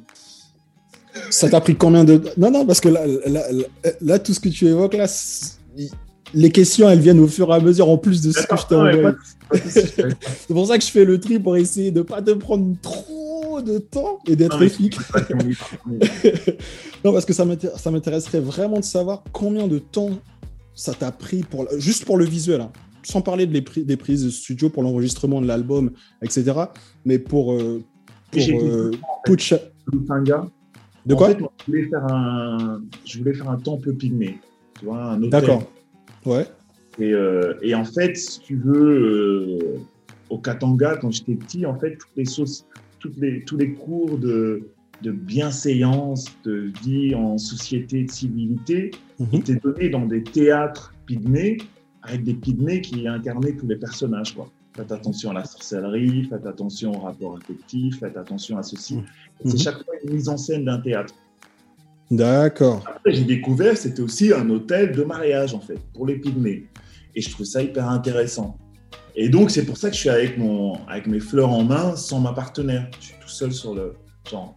[1.31, 2.23] ça t'a pris combien de...
[2.37, 3.05] Non, non, parce que là,
[4.01, 5.07] là, tout ce que tu évoques, là,
[6.33, 8.67] les questions, elles viennent au fur et à mesure, en plus de ce que je
[8.67, 9.09] t'ai envoyé.
[9.67, 10.15] C'est
[10.49, 13.79] pour ça que je fais le tri pour essayer de pas te prendre trop de
[13.79, 15.05] temps et d'être efficace.
[17.05, 20.11] Non, parce que ça m'intér- ça m'intéresserait vraiment de savoir combien de temps
[20.75, 22.71] ça t'a pris pour juste pour le visuel, hein.
[23.03, 25.91] Sans parler de les pri- des prises de studio pour l'enregistrement de l'album,
[26.23, 26.53] etc.
[27.05, 27.83] Mais pour euh,
[28.31, 28.91] pour euh,
[29.93, 30.49] Lupinga.
[31.07, 31.29] de En quoi?
[31.29, 34.39] fait, moi, je voulais faire un, je voulais faire un temple pygmée,
[34.79, 35.31] tu vois, un hôtel.
[35.31, 35.63] D'accord.
[36.27, 36.47] Ouais.
[36.99, 39.79] Et, euh, et en fait, si tu veux, euh,
[40.29, 42.67] au Katanga, quand j'étais petit, en fait, toutes les sauces,
[42.99, 44.63] toutes les, tous les cours de,
[45.03, 49.35] de bienséance, de vie en société, de civilité, Mhm.
[49.35, 51.59] étaient donnés dans des théâtres pygmées,
[52.03, 54.51] avec des pygmées qui incarnaient tous les personnages, quoi.
[54.77, 58.97] Faites attention à la sorcellerie, faites attention au rapport affectif, faites attention à ceci.
[58.97, 59.05] Mhm.
[59.47, 61.15] C'est chaque fois une mise en scène d'un théâtre.
[62.11, 62.85] D'accord.
[62.89, 66.67] Après, j'ai découvert que c'était aussi un hôtel de mariage, en fait, pour les pygmées.
[67.15, 68.57] Et je trouve ça hyper intéressant.
[69.17, 71.97] Et donc, c'est pour ça que je suis avec, mon, avec mes fleurs en main,
[71.97, 72.89] sans ma partenaire.
[73.01, 73.95] Je suis tout seul sur le
[74.29, 74.57] genre,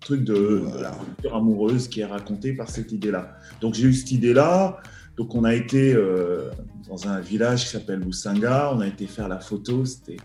[0.00, 3.36] truc de, de la rupture amoureuse qui est racontée par cette idée-là.
[3.60, 4.78] Donc, j'ai eu cette idée-là.
[5.16, 6.50] Donc, on a été euh,
[6.88, 8.70] dans un village qui s'appelle Lusanga.
[8.74, 9.84] On a été faire la photo.
[9.86, 10.16] C'était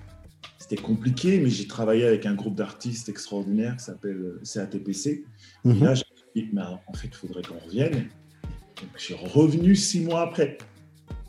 [0.82, 5.08] compliqué, mais j'ai travaillé avec un groupe d'artistes extraordinaires qui s'appelle euh, CATPC.
[5.10, 5.24] Et
[5.64, 5.84] Mhm.
[5.84, 7.94] là, je me suis dit, mais en fait, il faudrait qu'on revienne.
[7.94, 10.58] Donc, je suis revenu six mois après.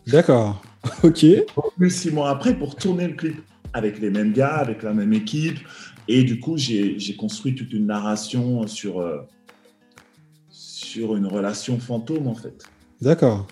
[0.07, 0.63] D'accord.
[1.05, 1.25] Ok.
[1.55, 3.41] Revenu six mois après pour tourner le clip
[3.73, 5.59] avec les mêmes gars, avec la même équipe.
[6.09, 9.19] Et du coup, j'ai j'ai construit toute une narration sur, euh,
[10.51, 12.65] sur une relation fantôme, en fait.
[13.03, 13.47] D'accord.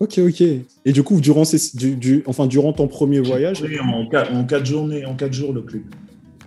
[0.00, 0.40] Ok, ok.
[0.40, 3.60] Et du coup, durant, ces, du, du- enfin, durant ton premier voyage?
[3.60, 5.84] Tourné En, quatre- en quatre journées, en quatre jours, le clip.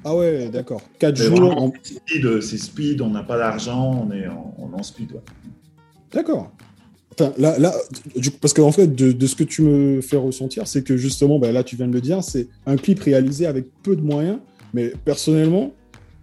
[0.03, 0.81] Ah ouais, d'accord.
[0.99, 1.51] Quatre Mais jours.
[1.61, 4.83] en- C'est speed, c'est speed, on n'a pas d'argent, on est en, on est en
[4.83, 5.11] speed.
[5.13, 5.21] ouais.
[6.13, 6.51] D'accord.
[7.19, 7.73] Enfin, là, là,
[8.15, 10.97] du coup, parce qu'en fait, de, de ce que tu me fais ressentir, c'est que
[10.97, 14.01] justement, ben là, tu viens de le dire, c'est un clip réalisé avec peu de
[14.01, 14.39] moyens.
[14.73, 15.73] Mais personnellement,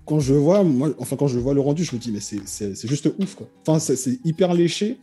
[0.06, 2.86] quand je vois, moi, enfin, quand je vois le rendu, je me dis, mais c'est-
[2.86, 3.48] juste ouf, quoi.
[3.66, 4.98] Enfin, c'est hyper léché.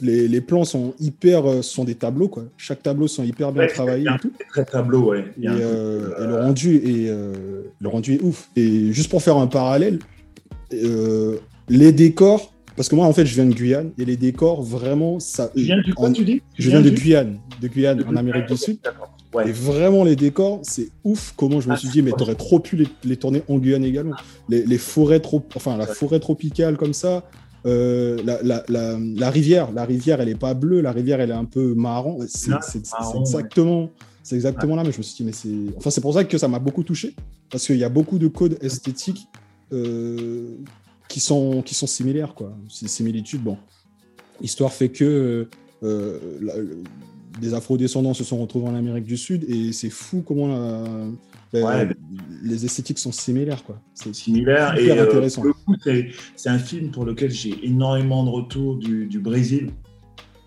[0.00, 2.44] Les, les plans sont hyper, euh, sont des tableaux, quoi.
[2.56, 4.32] Chaque tableau sont hyper bien Ouais, travaillés c'est et tout.
[4.50, 5.24] Très tableau, ouais.
[5.38, 8.14] Il Et, y a un truc, euh, euh, et le rendu est, euh, le rendu
[8.14, 8.48] est ouf.
[8.56, 10.00] Et juste pour faire un parallèle,
[11.68, 15.20] les décors, parce que moi en fait je viens de Guyane et les décors vraiment
[15.20, 15.50] ça.
[15.54, 16.42] Tu viens du quoi, en- tu dis?
[16.54, 18.78] Tu Je viens de Guyane, de Guyane de en Amérique du Sud.
[19.32, 19.48] Ouais.
[19.48, 21.34] Et vraiment les décors, c'est ouf.
[21.36, 23.84] Comment je me Ah, suis dit mais t'aurais trop pu les, les tourner en Guyane
[23.84, 24.14] également.
[24.48, 27.24] Les, les forêts trop, enfin la forêt tropicale comme ça.
[27.66, 31.30] Euh, la, la, la, la rivière, la rivière, elle est pas bleue, la rivière, elle
[31.30, 32.18] est un peu marron.
[32.28, 32.50] C'est
[33.20, 33.90] exactement,
[34.22, 34.84] c'est exactement là.
[34.84, 36.82] Mais je me suis dit, mais c'est, enfin, c'est pour ça que ça m'a beaucoup
[36.82, 37.14] touché
[37.50, 39.26] parce qu'il y a beaucoup de codes esthétiques
[39.72, 40.56] euh,
[41.08, 42.52] qui sont qui sont similaires, quoi.
[42.68, 43.56] Ces similitudes, bon.
[44.42, 45.48] Histoire fait que
[45.82, 46.82] euh, le-
[47.40, 50.48] des afro-descendants se sont retrouvés en Amérique du Sud et c'est fou comment
[51.62, 51.88] Ouais.
[52.42, 53.78] les esthétiques sont similaires, quoi.
[53.94, 54.76] C'est similaire.
[54.78, 55.42] Et euh, intéressant.
[55.42, 55.76] pour le coup,
[56.36, 59.70] c'est, un film pour lequel j'ai énormément de retours du, du Brésil.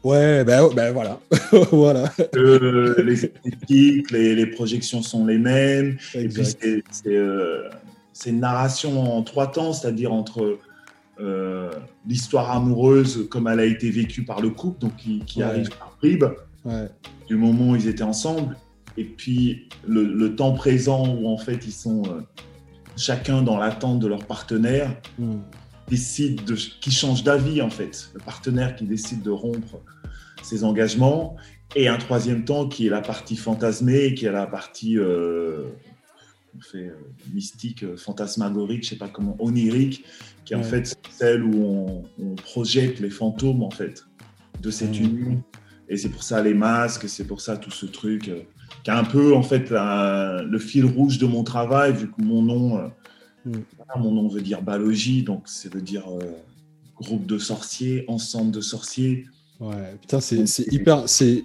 [0.03, 1.19] Ouais, ben, ben voilà.
[1.71, 2.11] voilà.
[2.35, 5.97] Euh, les esthétiques, les, les projections sont les mêmes.
[6.13, 7.69] Et puis, c'est, euh,
[8.13, 10.59] c'est une narration en trois temps, c'est-à-dire entre
[11.19, 11.71] euh,
[12.07, 15.45] l'histoire amoureuse comme elle a été vécue par le couple, donc qui, qui Ouais.
[15.45, 16.25] arrive par bribes,
[16.63, 16.87] Ouais.
[17.27, 18.55] du moment où ils étaient ensemble,
[18.97, 22.21] et puis le, le temps présent où en fait ils sont euh,
[22.97, 25.39] chacun dans l'attente de leur partenaire, Hmm.
[25.87, 29.79] décide de, qui change d'avis en fait, le partenaire qui décide de rompre
[30.43, 31.35] ses engagements,
[31.75, 35.63] et un troisième temps qui est la partie fantasmée, qui est la partie euh,
[36.57, 36.95] on fait, euh,
[37.33, 40.03] mystique, fantasmagorique, je sais pas comment, onirique,
[40.45, 44.05] qui est en fait celle où on, on projette les fantômes en fait
[44.61, 45.05] de cette Mhm.
[45.05, 45.43] union.
[45.89, 48.29] Et c'est pour ça les masques, c'est pour ça tout ce truc
[48.83, 52.21] qui est un peu en fait la- le fil rouge de mon travail, vu que
[52.21, 52.87] mon nom, euh,
[53.45, 56.19] voilà, mon nom veut dire balogie, donc ça veut dire euh,
[56.99, 59.25] groupe de sorciers, ensemble de sorciers.
[59.59, 61.07] Ouais, putain, c'est c'est hyper.
[61.07, 61.43] c'est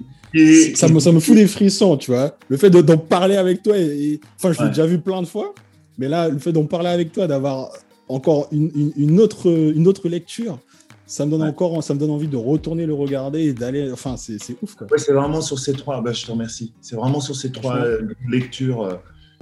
[0.74, 2.36] ça, me, ça me fout des frissons, tu vois.
[2.48, 4.68] Le fait de- d'en parler avec toi, et- enfin, je l'ai Ouais.
[4.70, 5.54] déjà vu plein de fois,
[5.98, 7.70] mais là, le fait d'en parler avec toi, d'avoir
[8.08, 10.58] encore une, une- une autre, une autre lecture,
[11.12, 11.48] ça me donne Ouais.
[11.48, 13.92] encore, ça me donne envie de retourner le regarder et d'aller.
[13.92, 14.86] Enfin, c'est ouf, quoi.
[14.90, 16.00] Ouais, c'est vraiment sur ces trois.
[16.00, 16.72] Bah, je te remercie.
[16.80, 18.94] C'est vraiment sur ces trois euh, lectures euh,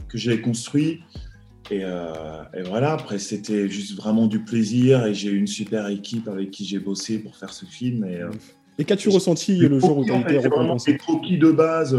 [0.09, 1.00] que j'ai construit.
[1.70, 2.94] Et, euh, et voilà.
[2.94, 6.80] Après, c'était juste vraiment du plaisir et j'ai eu une super équipe avec qui j'ai
[6.80, 8.02] bossé pour faire ce film.
[8.04, 8.30] Et, euh,
[8.80, 11.96] Et qu'as-tu ressenti le jour où tu as été récompensé des croquis de base.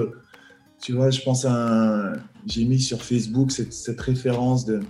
[0.81, 2.13] Tu vois, je pense à un...
[2.45, 4.81] J'ai mis sur Facebook cette, cette référence de.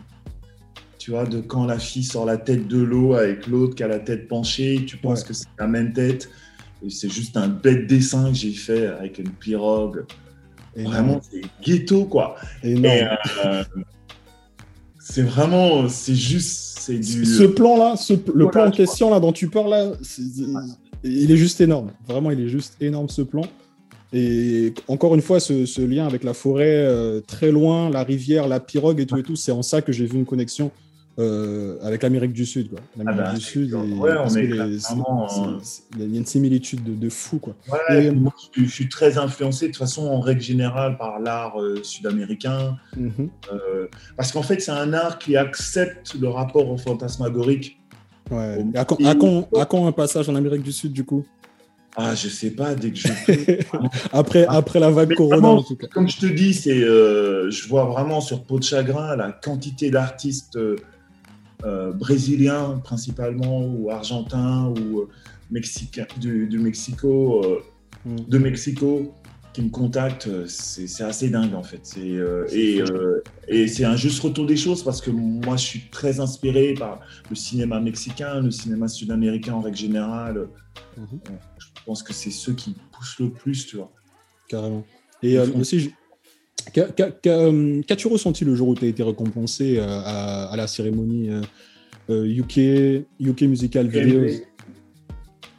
[1.02, 3.88] Tu vois, de quand la fille sort la tête de l'eau avec l'autre qui a
[3.88, 5.28] la tête penchée, tu penses Ouais.
[5.30, 6.30] que c'est la même tête.
[6.86, 10.06] Et c'est juste un bête dessin que j'ai fait avec une pirogue.
[10.76, 10.94] Énorme.
[10.94, 12.36] Vraiment, c'est ghetto, quoi.
[12.64, 13.64] Et euh,
[15.00, 17.26] c'est vraiment, c'est juste, c'est du.
[17.26, 19.92] Ce plan-là, ce- le Voilà, plan en question là dont tu parles là,
[21.04, 21.92] il est juste énorme.
[22.08, 23.42] Vraiment, il est juste énorme ce plan.
[24.14, 28.48] Et encore une fois, ce, ce lien avec la forêt euh, très loin, la rivière,
[28.48, 30.70] la pirogue et tout et tout, c'est en ça que j'ai vu une connexion
[31.22, 32.70] euh, avec l'Amérique du Sud.
[32.70, 32.80] quoi.
[32.98, 33.74] L'Amérique Ah bah, du Sud.
[33.74, 33.84] euh,
[35.98, 37.40] Il y a une similitude de, de fou.
[37.40, 37.56] Quoi.
[37.72, 40.98] Ouais, Et- puis moi, je, je suis très influencé de toute façon en règle générale
[40.98, 42.78] par l'art euh, sud-américain.
[42.98, 43.30] Mhm.
[43.54, 47.80] euh, parce qu'en fait, c'est un art qui accepte le rapport au fantasmagorique.
[48.30, 48.58] Ouais.
[48.64, 51.04] Au- Et à, quand, à quand- à quand un passage en Amérique du Sud, du
[51.04, 51.26] coup?
[51.98, 53.08] Ah, je sais pas, dès que je
[54.14, 55.88] après, après la vague Mais Corona, vraiment, en tout cas.
[55.88, 59.92] Comme je te dis, c'est, euh, je vois vraiment sur Peau de Chagrin la quantité
[59.92, 60.56] d'artistes
[61.66, 65.10] euh, brésiliens principalement ou argentins ou euh,
[65.50, 67.60] mexicains du, du Mexico, euh,
[68.06, 68.16] Mm.
[68.28, 69.14] de Mexico
[69.54, 70.28] qui me contactent.
[70.28, 71.82] euh, C'est, assez dingue en fait.
[71.84, 75.64] C'est, euh, et, euh, et c'est un juste retour des choses parce que moi je
[75.66, 80.48] suis très inspiré par le cinéma mexicain, le cinéma sud-américain en règle générale.
[80.98, 81.06] Mhm.
[81.30, 83.92] Euh, Je pense que c'est ceux qui poussent le plus, tu vois.
[84.48, 84.84] Carrément.
[85.22, 85.94] Et euh, aussi,
[86.74, 91.42] qu'as-tu ressenti le jour où tu as été récompensé euh, à, à la cérémonie euh,
[92.10, 94.20] euh, UK, UK Musical Videos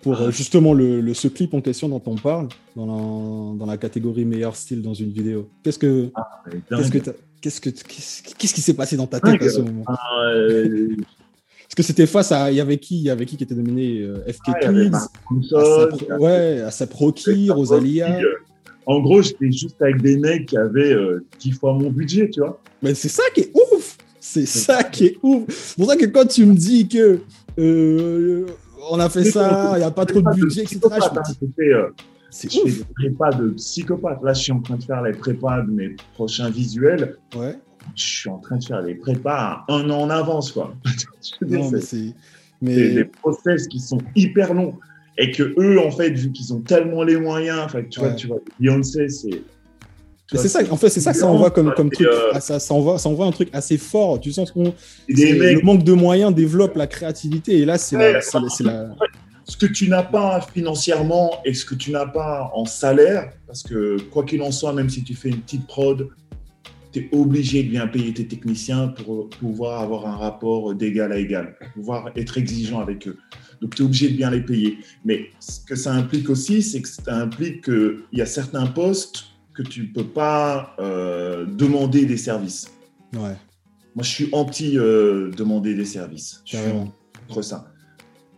[0.03, 3.67] pour euh, justement le, le- ce clip en question dont on parle dans la, dans
[3.67, 5.49] la catégorie meilleur style dans une vidéo.
[5.63, 6.11] Qu'est-ce que
[6.83, 6.91] C'est
[7.41, 10.89] qu'est-ce que qu'est-ce qu'est-ce qui s'est passé dans ta tête à ce moment Ah, euh,
[11.63, 13.55] Parce que c'était face à il y avait qui il y avait qui qui était
[13.55, 14.93] nominé euh, FK Ah, Twigs,
[16.19, 16.63] ouais,
[17.51, 18.19] Mark Rosalia.
[18.89, 22.29] Euh, En gros, j'étais juste avec des mecs qui avaient euh, 10 fois mon budget,
[22.31, 22.61] tu vois.
[22.83, 26.07] Mais c'est ça qui est ouf C'est ça qui est ouf C'est pour ça que
[26.07, 27.21] quand tu me dis que
[27.59, 28.47] euh,
[28.91, 30.81] on a fait ça, il n'y a pas trop de budget, etc.
[30.85, 31.23] hein.
[31.61, 31.89] euh,
[32.31, 34.23] C'est je fais des prépas de psychopathe.
[34.23, 37.17] Là, je suis en train de faire les prépas de mes prochains visuels.
[37.37, 37.57] Ouais.
[37.95, 40.75] Je suis en train de faire les prépas un an en avance, quoi.
[41.43, 42.15] Non, mais c'est des,
[42.61, 44.75] Mais des process qui sont hyper longs.
[45.19, 48.17] Et que eux, en fait, vu qu'ils ont tellement les moyens, enfin, tu vois, Ouais.
[48.17, 49.29] tu vois, Beyoncé, c'est.
[49.29, 52.07] tu c'est ça, en fait, c'est ça que ça envoie comme, comme truc.
[52.07, 54.19] euh, ça, ça, envoie, ça envoie un truc assez fort.
[54.19, 57.59] Du sens mecs le manque de moyens développe la créativité.
[57.59, 58.89] Et là, c'est la, Ouais, c'est la- c'est la-
[59.45, 63.63] ce que tu n'as pas financièrement et ce que tu n'as pas en salaire, parce
[63.63, 66.09] que quoi qu'il en soit, même si tu fais une petite prod,
[66.93, 71.19] tu es obligé de bien payer tes techniciens pour pouvoir avoir un rapport d'égal à
[71.19, 73.19] égal, pour pouvoir être exigeant avec eux.
[73.63, 74.79] Donc tu es obligé de bien les payer.
[75.05, 79.27] Mais ce que ça implique aussi, c'est que ça implique qu'il y a certains postes
[79.55, 82.71] que tu ne peux pas euh, demander des services.
[83.13, 83.37] Ouais,
[83.95, 86.43] Moi, je suis anti euh, demander des services.
[86.45, 86.71] Je suis
[87.29, 87.73] contre ça.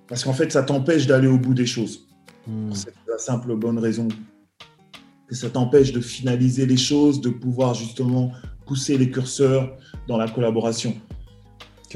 [0.09, 2.07] Parce qu'en fait, ça t'empêche d'aller au bout des choses.
[2.47, 2.73] Hmm.
[2.73, 4.09] C'est la simple bonne raison
[5.27, 8.33] que ça t'empêche de finaliser les choses, de pouvoir justement
[8.67, 9.75] pousser les curseurs
[10.07, 10.95] dans la collaboration.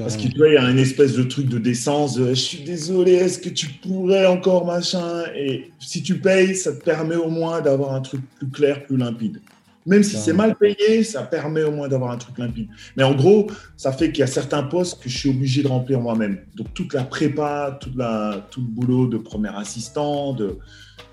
[0.03, 2.15] Parce que tu vois, il y a une espèce de truc de décence.
[2.15, 5.23] de, je suis désolé, est-ce que tu pourrais encore machin?
[5.35, 8.97] Et si tu payes, ça te permet au moins d'avoir un truc plus clair, plus
[8.97, 9.41] limpide.
[9.85, 12.67] Même si c'est mal payé, ça permet au moins d'avoir un truc limpide.
[12.95, 15.67] Mais en gros, ça fait qu'il y a certains postes que je suis obligé de
[15.67, 16.39] remplir moi-même.
[16.55, 20.59] Donc toute la prépa, toute la, tout le boulot de premier assistant, de,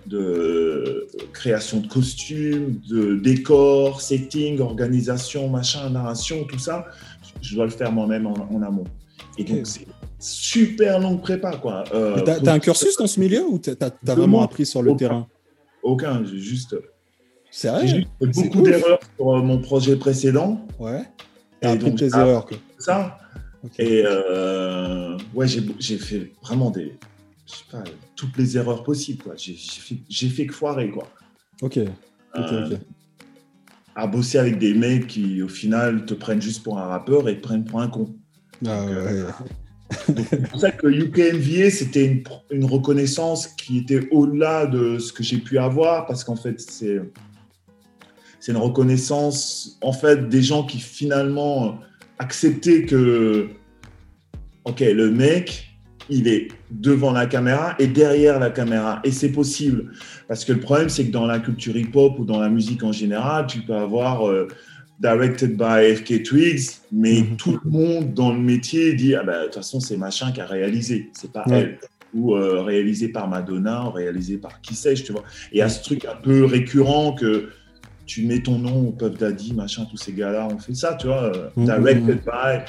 [0.06, 6.86] de création de costumes, de décor, setting, organisation, machin, narration, tout ça,
[7.46, 8.84] je dois le faire moi-même en, en amont.
[9.38, 9.86] Et donc c'est
[10.18, 11.84] super longue prépa, quoi.
[11.94, 14.90] Euh, T'as pour- un cursus dans ce milieu ou t'as t'as vraiment appris sur le
[14.90, 14.98] Aucun.
[14.98, 15.26] terrain?
[15.82, 16.76] Aucun, j'ai juste,
[17.50, 18.06] C'est vrai?
[18.20, 20.66] beaucoup d'erreurs sur euh, mon projet précédent.
[20.78, 21.00] Ouais.
[21.00, 21.04] Et
[21.60, 22.56] T'as appris donc, tes erreurs, quoi.
[22.78, 23.18] ça.
[23.78, 26.96] Et euh, ouais, j'ai fait vraiment des,
[27.46, 27.82] je sais pas,
[28.14, 29.34] toutes les erreurs possibles, quoi.
[29.36, 31.08] J'ai fait, que foirer, quoi.
[31.62, 31.78] Ok.
[31.78, 32.78] Ok, Euh, ok.
[33.96, 37.36] À bosser avec des mecs qui, au final, te prennent juste pour un rappeur et
[37.36, 38.14] te prennent pour un con.
[38.64, 39.30] Ah, donc, ouais, euh.
[40.06, 45.22] C'est pour ça que UKMVA, c'était une, une reconnaissance qui était au-delà de ce que
[45.22, 47.00] j'ai pu avoir, parce qu'en fait, c'est
[48.46, 51.80] c'est une reconnaissance en fait des gens qui finalement
[52.20, 53.48] acceptaient que
[54.64, 55.75] ok le mec
[56.08, 59.92] il est devant la caméra et derrière la caméra et c'est possible
[60.28, 62.82] parce que le problème c'est que dans la culture hip hop ou dans la musique
[62.84, 64.48] en général tu peux avoir euh,
[65.00, 67.36] directed by FK Twigs mais Mhm.
[67.36, 70.40] tout le monde dans le métier dit ah bah de toute façon c'est machin qui
[70.40, 71.58] a réalisé c'est pas Ouais.
[71.60, 71.78] elle
[72.14, 75.82] ou euh, réalisé par Madonna ou réalisé par qui sais-je tu vois et a ce
[75.82, 77.48] truc un peu récurrent que
[78.06, 81.08] tu mets ton nom au Puff Daddy, machin, tous ces gars-là ont fait ça, tu
[81.08, 81.64] vois, euh, Mhm.
[81.66, 82.60] directed by.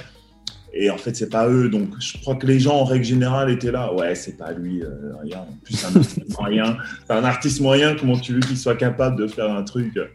[0.80, 1.70] Et en fait, c'est pas eux.
[1.70, 3.92] Donc, je crois que les gens, en règle générale, étaient là.
[3.94, 5.40] Ouais, c'est pas lui, euh, rien.
[5.40, 6.78] En plus, c'est un artiste moyen.
[7.10, 7.96] Un artiste moyen.
[7.96, 10.06] Comment tu veux qu'il soit capable de faire un truc euh,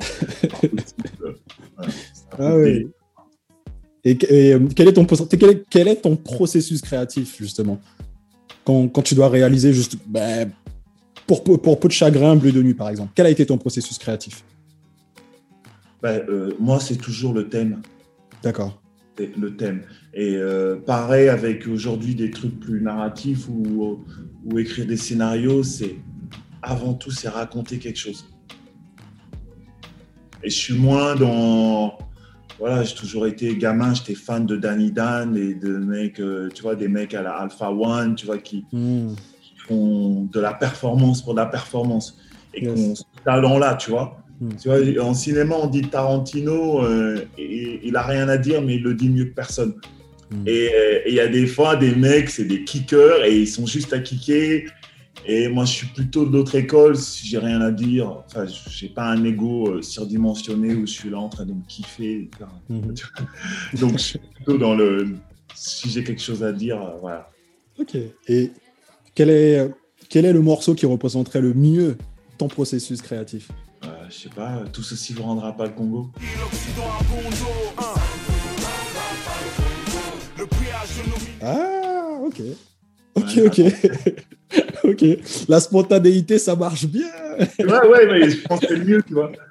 [1.24, 1.32] euh,
[1.76, 1.92] voilà.
[2.32, 2.88] Ah peu oui.
[4.04, 7.80] Et, et, quel, est ton, quel, est, quel est ton processus créatif, justement?
[8.64, 9.96] Quand, quand tu dois réaliser juste.
[10.06, 10.50] ben,
[11.26, 13.10] pour, pour, pour Peau de chagrin, Bleu de nuit, par exemple.
[13.14, 14.44] Quel a été ton processus créatif?
[16.02, 17.80] Ben, euh, moi, c'est toujours le thème.
[18.42, 18.80] D'accord.
[19.18, 19.82] Le thème.
[20.14, 24.00] Et euh, pareil avec aujourd'hui des trucs plus narratifs ou,
[24.46, 25.96] ou écrire des scénarios, c'est
[26.62, 28.24] avant tout, c'est raconter quelque chose.
[30.42, 31.98] Et je suis moins dans.
[32.58, 36.62] Voilà, j'ai toujours été gamin, j'étais fan de Danny Dan et de mecs, euh, tu
[36.62, 39.14] vois, des mecs à la Alpha One, tu vois, qui, Hmm.
[39.42, 42.18] qui font de la performance pour de la performance
[42.54, 42.74] et Yes.
[42.74, 44.21] qui ont ce talent-là, tu vois.
[44.42, 44.56] Mm.
[44.60, 48.74] Tu vois, en cinéma, on dit Tarantino, euh, et, il a rien à dire, mais
[48.74, 49.74] il le dit mieux que personne.
[50.30, 50.48] Mm.
[50.48, 53.48] Et euh, et il y a des fois, des mecs, c'est des kickers, et ils
[53.48, 54.66] sont juste à kicker.
[55.24, 58.10] Et moi, je suis plutôt de l'autre école, si j'ai rien à dire.
[58.26, 61.62] Enfin, j'ai pas un ego euh, surdimensionné où je suis là en train de me
[61.68, 62.28] kiffer.
[62.68, 62.94] Mhm.
[63.80, 65.14] Donc, je suis plutôt dans le.
[65.54, 67.30] Si j'ai quelque chose à dire, euh, voilà.
[67.78, 67.96] Ok.
[68.26, 68.50] Et
[69.14, 69.70] quel est,
[70.08, 71.96] quel est le morceau qui représenterait le mieux
[72.38, 73.48] ton processus créatif?
[74.12, 76.10] Je sais pas, tout ceci vous rendra pas le Congo.
[81.40, 82.40] Ah, ok.
[83.14, 83.60] Ok, Ouais, ok.
[84.84, 85.04] ok.
[85.48, 87.06] La spontanéité, ça marche bien.
[87.58, 89.32] Ouais, ouais, ouais, je pense que c'est le mieux, tu vois.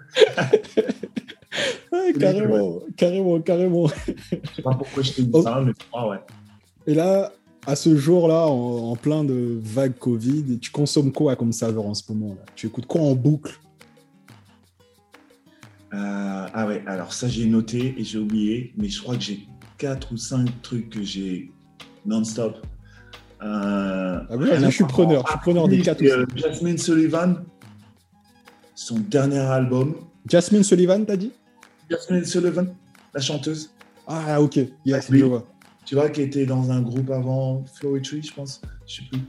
[1.91, 3.88] Ouais, carrément, carrément, carrément.
[3.88, 5.41] Je sais pas pourquoi je te dis Oh.
[5.41, 6.17] ça, mais ah ouais.
[6.88, 7.34] Et là,
[7.67, 11.93] à ce jour-là, en, en plein de vagues Covid, tu consommes quoi comme saveur en
[11.93, 12.41] ce moment là?
[12.56, 13.52] Tu écoutes quoi en boucle?
[15.93, 19.47] Euh, ah ouais, alors ça j'ai noté et j'ai oublié, mais je crois que j'ai
[19.77, 21.51] quatre ou cinq trucs que j'ai
[22.06, 22.65] non-stop.
[23.43, 27.43] Euh, Ah oui, je suis preneur, je suis preneur des quatre euh, Jasmine Sullivan,
[28.75, 29.95] son dernier album.
[30.27, 31.32] Jasmine Sullivan, t'as dit?
[31.89, 32.67] Jasmine Sullivan,
[33.13, 33.71] la chanteuse,
[34.08, 34.60] Ah, ok.
[34.86, 35.45] Yes, je vois.
[35.86, 39.21] tu vois, qui était dans un groupe avant Floetry, je pense, je sais plus.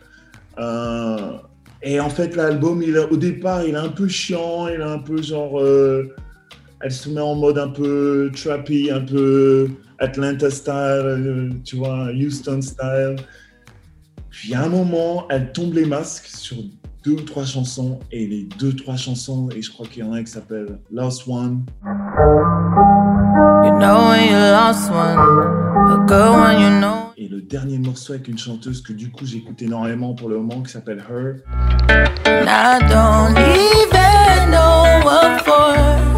[0.59, 1.39] Euh,
[1.83, 5.21] et en fait, l'album, au départ, il est un peu chiant, il est un peu
[5.21, 5.61] genre.
[6.83, 9.69] Elle se met en mode un peu trappy, un peu
[9.99, 13.17] Atlanta style, euh, tu vois, Houston style.
[14.31, 16.57] Puis à un moment, elle tombe les masques sur
[17.05, 20.13] deux ou trois chansons, et les deux, trois chansons, et je crois qu'il y en
[20.13, 21.65] a un qui s'appelle Lost One.
[23.65, 27.13] You know when you lost one, a good one you know.
[27.17, 30.63] Et le dernier morceau avec une chanteuse que du coup j'écoute énormément pour le moment,
[30.63, 31.43] qui s'appelle Her.
[32.27, 36.12] I don't even know what for.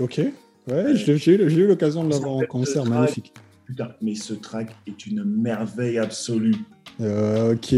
[0.00, 0.20] Ok.
[0.66, 3.32] Ouais, j'ai eu, l'occasion de l'avoir en concert, magnifique.
[3.66, 6.54] Putain, mais ce track est une merveille absolue.
[7.00, 7.74] Euh, ok.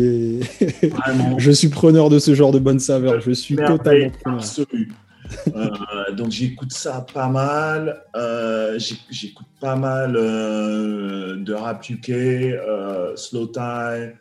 [0.91, 1.39] Vraiment.
[1.39, 3.21] je suis preneur de ce genre de bonne saveur.
[3.21, 4.39] Je suis totalement preneur.
[4.41, 4.89] absolue.
[5.55, 8.03] Euh, donc j'écoute ça pas mal.
[8.17, 8.79] Euh,
[9.11, 14.13] j'écoute pas mal euh, de rap UK, euh, Slow Tie.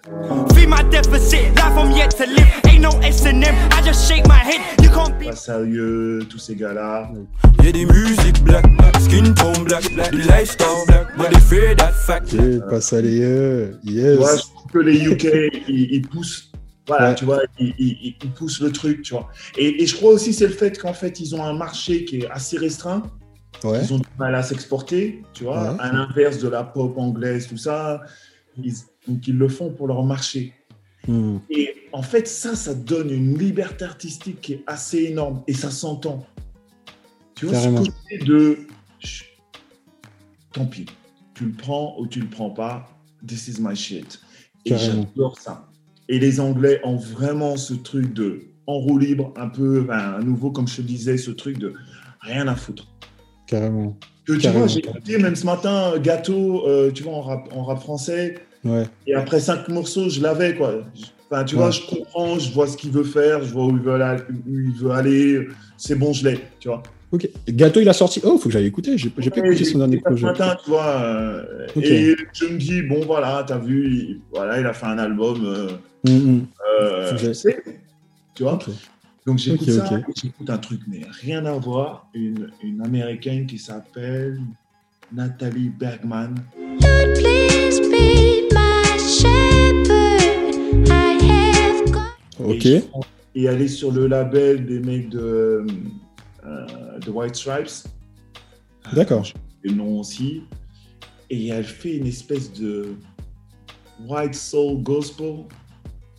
[0.56, 2.62] Feed my deficit, life I'm yet to live.
[2.68, 4.62] Ain't no S&M, I just shake my head.
[4.82, 7.10] You can't be Pas sérieux, tous ces gars-là.
[7.64, 8.66] Y'a des musiques black,
[9.00, 12.34] skin tone black, du lifestyle black, but they fear that fact.
[12.34, 13.80] Ok, yeux.
[13.86, 14.20] Tu Yes.
[14.20, 15.26] je trouve que les UK,
[15.68, 16.52] ils, ils poussent.
[16.88, 17.16] Voilà, Ouais.
[17.16, 19.30] tu vois, ils, ils- ils poussent le truc, tu vois.
[19.58, 22.18] Et, et je crois aussi c'est le fait qu'en fait ils ont un marché qui
[22.20, 23.04] est assez restreint.
[23.64, 23.82] Ouais.
[23.84, 25.80] Ils ont du mal à s'exporter, tu vois, Ouais.
[25.80, 28.02] à l'inverse de la pop anglaise, tout ça.
[28.62, 28.74] Ils,
[29.08, 30.54] donc ils le font pour leur marché.
[31.08, 31.38] Hmm.
[31.50, 35.72] Et en fait, ça, ça donne une liberté artistique qui est assez énorme et ça
[35.72, 36.26] s'entend.
[37.36, 37.84] Tu vois, Carrément.
[37.84, 38.58] ce côté de
[39.00, 39.26] Chut,
[40.54, 40.86] tant pis,
[41.34, 42.88] tu le prends ou tu le prends pas,
[43.26, 44.20] this is my shit.
[44.66, 45.68] Et j'adore ça.
[46.10, 50.20] Et les Anglais ont vraiment ce truc de en roue libre, un peu, ben, à
[50.22, 51.74] nouveau, comme je te disais, ce truc de
[52.22, 52.88] rien à foutre.
[53.48, 53.96] Carrément.
[54.26, 54.60] Que tu Carrément.
[54.66, 58.36] vois, j'ai écouté même ce matin Gâteau, euh, tu vois, en rap, en rap français,
[58.64, 58.86] Ouais.
[59.06, 60.82] Et après cinq morceaux, je l'avais, quoi.
[61.30, 61.72] Enfin, tu vois, Ouais.
[61.72, 65.48] je comprends, je vois ce qu'il veut faire, je vois où il veut aller.
[65.78, 66.82] C'est bon, je l'ai, tu vois.
[67.12, 67.30] Ok.
[67.48, 68.20] Gâteau, il a sorti.
[68.24, 68.98] Oh, faut que j'aille écouter.
[68.98, 70.22] J'ai j'ai pas Ouais, écouté son dernier projet.
[70.22, 71.00] Ce matin, tu vois.
[71.04, 71.44] euh.
[71.80, 75.46] Et je me dis, bon, voilà, t'as vu, il, voilà, il a fait un album.
[75.46, 75.68] euh,
[76.08, 76.48] Mm, mm.
[76.82, 77.64] euh, je sais,
[78.36, 78.60] tu vois.
[79.26, 82.08] Donc j'écoute ça, j'écoute un truc, mais rien à voir.
[82.14, 84.40] Une, une américaine qui s'appelle
[85.12, 86.36] Nathalie Bergman.
[86.58, 90.56] Lord, please be my shepherd.
[90.88, 92.14] I have got.
[92.40, 92.66] Ok.
[92.66, 92.84] Et,
[93.34, 95.66] et elle est sur le label des mecs de,
[96.46, 97.88] euh, de White Stripes.
[98.94, 99.26] D'accord.
[99.64, 100.44] Le nom aussi.
[101.32, 102.96] Et elle fait une espèce de
[104.08, 105.46] White Soul Gospel.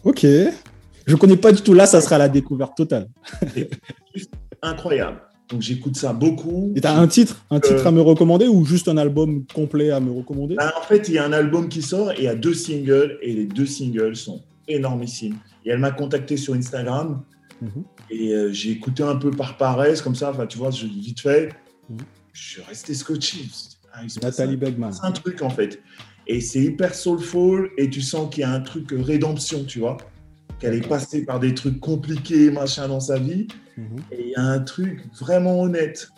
[0.07, 0.25] Ok.
[1.07, 1.75] Je connais pas du tout.
[1.75, 3.09] Là, ça sera la découverte totale.
[4.63, 5.21] Incroyable.
[5.49, 6.73] Donc j'écoute ça beaucoup.
[6.77, 9.91] Et t'as un titre, un titre Euh, à me recommander ou juste un album complet
[9.91, 10.55] à me recommander?
[10.57, 12.55] Ben, en fait, il y a un album qui sort et il y a deux
[12.55, 15.37] singles et les deux singles sont énormissimes.
[15.65, 17.23] Et elle m'a contacté sur Instagram
[17.63, 17.85] Mhm.
[18.11, 20.31] et euh, j'ai écouté un peu par paresse comme ça.
[20.31, 21.51] Enfin, tu vois, je, vite fait.
[21.89, 21.99] Mhm.
[22.33, 23.39] Je suis resté scotché.
[23.93, 24.93] Ah, Nathalie Bergman.
[24.93, 25.81] C'est un truc en fait.
[26.27, 29.79] Et c'est hyper soulful et tu sens qu'il y a un truc euh, rédemption, tu
[29.81, 29.97] vois.
[30.59, 33.47] Qu'elle est passée par des trucs compliqués, machin, dans sa vie.
[33.77, 33.87] Mhm.
[34.11, 36.09] Et il y a un truc vraiment honnête.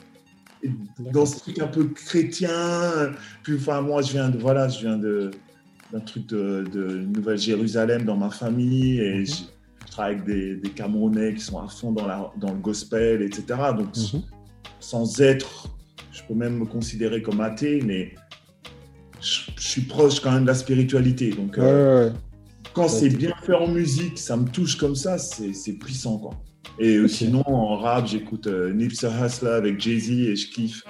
[0.63, 0.71] Et
[1.13, 3.13] dans ce truc un peu chrétien.
[3.43, 5.31] Puis, enfin, moi, je viens de, voilà, je viens de,
[5.93, 9.01] d'un truc de, de Nouvelle-Jérusalem dans ma famille.
[9.01, 9.33] Et je,
[9.87, 13.23] je travaille avec des, des Camerounais qui sont à fond dans, la, dans le gospel,
[13.23, 13.45] etc.
[13.77, 14.23] Donc, Mhm.
[14.81, 15.69] sans être,
[16.13, 18.15] je peux même me considérer comme athée, mais
[19.21, 21.31] je, je suis proche quand même de la spiritualité.
[21.31, 22.17] Donc, Ouais, euh, ouais, ouais.
[22.73, 26.31] quand Ouais, c'est bien fait en musique, ça me touche comme ça, c'est puissant, quoi.
[26.79, 30.83] Et euh, sinon, en rap, j'écoute euh, Nipsey Hussle avec Jay-Z et je kiffe.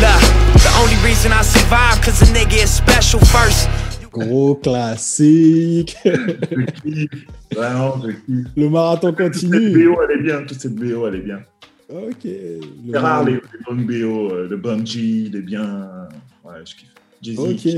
[0.00, 0.20] Look,
[0.56, 3.68] the only reason I survive, cause a nigga is special first.
[4.10, 5.96] Gros classique.
[6.04, 8.46] Je kiffe, vraiment, je kiffe.
[8.56, 9.86] Le marathon Toute cette continue.
[9.86, 11.38] BO, elle est bien, toute cette BO, elle est bien.
[11.88, 12.24] Ok.
[12.24, 12.60] Le
[12.90, 15.88] C'est rare les, bonnes BO, euh, le Bungie, il est bien.
[16.44, 17.38] Ouais, je kiffe.
[17.38, 17.68] Ok.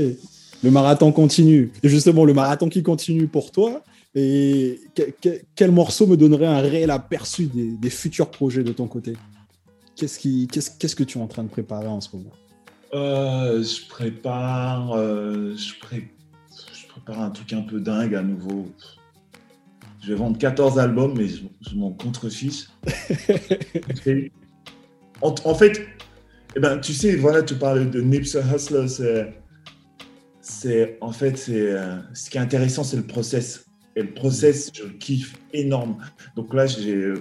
[0.63, 1.71] Le marathon continue.
[1.83, 3.83] Et justement, le marathon qui continue pour toi.
[4.15, 8.71] Et que- que- quel morceau me donnerait un réel aperçu des, des futurs projets de
[8.71, 9.13] ton côté?
[9.95, 12.31] Qu'est-ce qui, qu'est-ce, qu'est-ce que tu es en train de préparer en ce moment?
[12.93, 16.09] Euh, je prépare, euh, je, pré-
[16.73, 18.67] je prépare un truc un peu dingue à nouveau.
[20.01, 22.67] Je vais vendre 14 albums, mais je, je m'en contrefiche.
[25.21, 25.81] En fait,
[26.55, 29.33] eh ben, tu sais, voilà, tu parles de Nipsey Hussle, c'est,
[30.41, 33.65] c'est, en fait, c'est, euh, ce qui est intéressant, c'est le process.
[33.95, 35.97] Et le process, je le kiffe énorme.
[36.35, 37.13] Donc là, j'ai,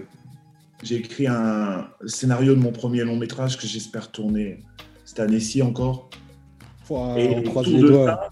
[0.82, 4.58] j'ai écrit un scénario de mon premier long métrage que j'espère tourner
[5.04, 6.10] cette année-ci encore.
[7.16, 8.30] Et On autour de ça-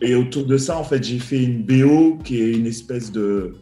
[0.00, 3.52] Et autour de ça, en fait, j'ai fait une BO qui est une espèce de.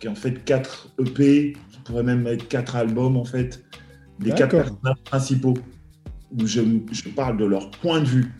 [0.00, 3.62] qui est en fait 4 EP, qui pourrait même être 4 albums, en fait,
[4.18, 4.62] des quatre D'accord.
[4.80, 5.54] personnages principaux,
[6.32, 6.60] où je,
[6.92, 8.32] je parle de leur point de vue.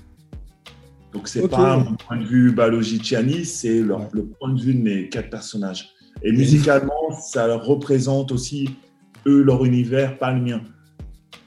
[1.13, 1.51] Donc, c'est Ok.
[1.51, 5.31] pas mon point de vue Balogiciani, c'est leur- le point de vue de mes quatre
[5.31, 5.89] personnages.
[6.23, 8.71] Et musicalement, ça leur représente aussi,
[9.27, 10.61] eux, leur univers, pas le mien.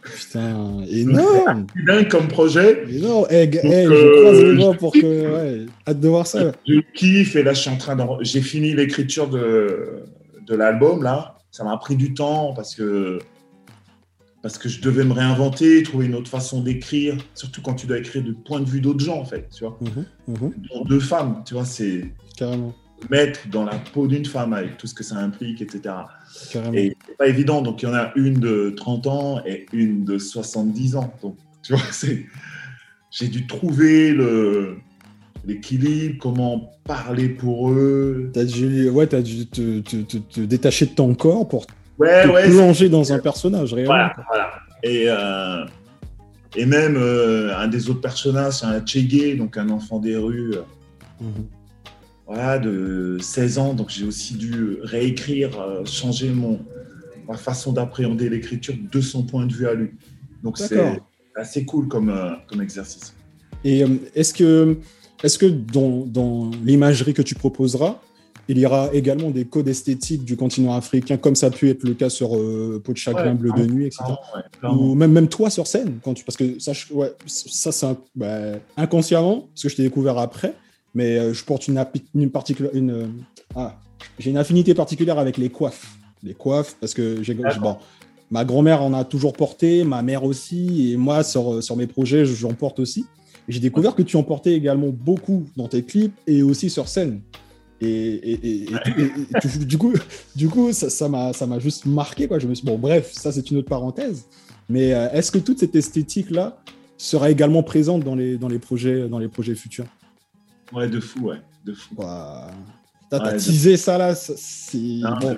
[0.02, 2.84] Putain, énorme C'est dingue comme projet.
[2.90, 5.00] Énorme Eh, g- Donc, eh, je euh, croise les doigts pour que...
[5.00, 6.52] Ouais, hâte de voir ça.
[6.68, 8.04] Je kiffe et là je suis en train de...
[8.22, 10.04] J'ai fini l'écriture de,
[10.48, 11.38] de l'album là.
[11.52, 13.20] Ça m'a pris du temps parce que
[14.42, 18.00] parce que je devais me réinventer, trouver une autre façon d'écrire, surtout quand tu dois
[18.00, 19.78] écrire du point de vue d'autres gens en fait, tu vois.
[19.82, 22.74] Mhm, mhm, Dont Deux femmes, tu vois, c'est carrément,
[23.10, 25.96] mettre dans la peau d'une femme avec tout ce que ça implique, etc.
[26.52, 26.74] carrément.
[26.74, 30.04] Et c'est pas évident, donc il y en a une de 30 ans et une
[30.06, 31.14] de 70 ans.
[31.22, 32.26] Donc tu vois, c'est
[33.12, 34.78] j'ai dû trouver le
[35.46, 40.86] l'équilibre, comment parler pour eux, T'as dû, ouais, t'as dû te, te- te- te détacher
[40.86, 41.66] de ton corps pour
[42.02, 42.50] Ouais, ouais.
[42.50, 43.94] plonger dans un personnage, réellement.
[43.94, 44.52] Voilà, voilà.
[44.84, 45.66] Et, euh,
[46.56, 50.54] et même euh, un des autres personnages, c'est un Tchégué, donc un enfant des rues,
[50.56, 50.62] euh,
[51.22, 51.46] Mhm.
[52.28, 53.74] voilà, de 16 ans.
[53.74, 55.52] Donc j'ai aussi dû réécrire,
[55.86, 56.60] changer mon,
[57.28, 59.92] ma façon d'appréhender l'écriture de son point de vue à lui.
[60.44, 61.00] Donc c'est
[61.36, 62.12] assez cool comme,
[62.48, 63.14] comme exercice.
[63.64, 63.86] Et
[64.16, 64.78] est-ce que,
[65.24, 68.02] est que dans, dans l'imagerie que tu proposeras,
[68.52, 71.84] il y aura également des codes esthétiques du continent africain, comme ça a pu être
[71.84, 74.04] le cas sur euh, Peau de chagrin, Ouais, Bleu de nuit, etc.
[74.76, 77.88] Ou même, même toi sur scène, quand tu, parce que ça, je- ouais, ça c'est
[78.16, 80.54] bah, inconsciemment, parce que je t'ai découvert après,
[80.96, 81.84] mais euh, je porte une,
[82.16, 83.06] une particulière, une, euh,
[83.56, 83.78] ah,
[84.20, 87.78] j'ai une affinité particulière avec les coiffes, les coiffes, parce que j'ai, bon,
[88.32, 92.26] ma grand-mère en a toujours porté, ma mère aussi, et moi sur, sur mes projets
[92.26, 93.06] j'en porte aussi.
[93.48, 97.22] J'ai découvert que tu en portais également beaucoup dans tes clips et aussi sur scène.
[97.82, 99.12] Et, et- et- et- et-
[99.46, 99.94] et- du- coup,
[100.36, 102.28] du coup, ça m'a ça m'a juste marqué.
[102.28, 102.38] Quoi.
[102.40, 104.26] Je me suis bon, bref, ça c'est une autre parenthèse.
[104.70, 106.62] Mais euh, est-ce que toute cette esthétique-là
[106.98, 109.86] sera également présente dans les, dans les, projets, dans les projets futurs?
[110.72, 111.38] Ouais, de fou, ouais.
[111.66, 111.96] De fou.
[113.10, 114.78] T'as de- teasé ça là, c'est.
[115.20, 115.38] Bon.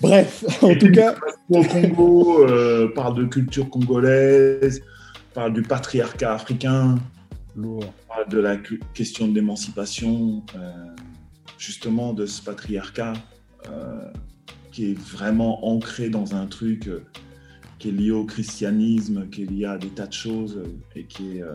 [0.00, 1.14] Bref, en tout cas,
[1.48, 4.82] Au Congo, euh, parle de culture congolaise,
[5.32, 6.98] parle du patriarcat africain,
[7.54, 7.84] lourd.
[8.08, 8.56] parle de la
[8.94, 10.72] question de l'émancipation, euh,
[11.66, 13.12] justement de ce patriarcat
[13.70, 14.00] euh,
[14.72, 17.04] qui est vraiment ancré dans un truc euh,
[17.78, 20.66] qui est lié au christianisme, qui est lié à des tas de choses euh,
[20.98, 21.54] et qui est, euh,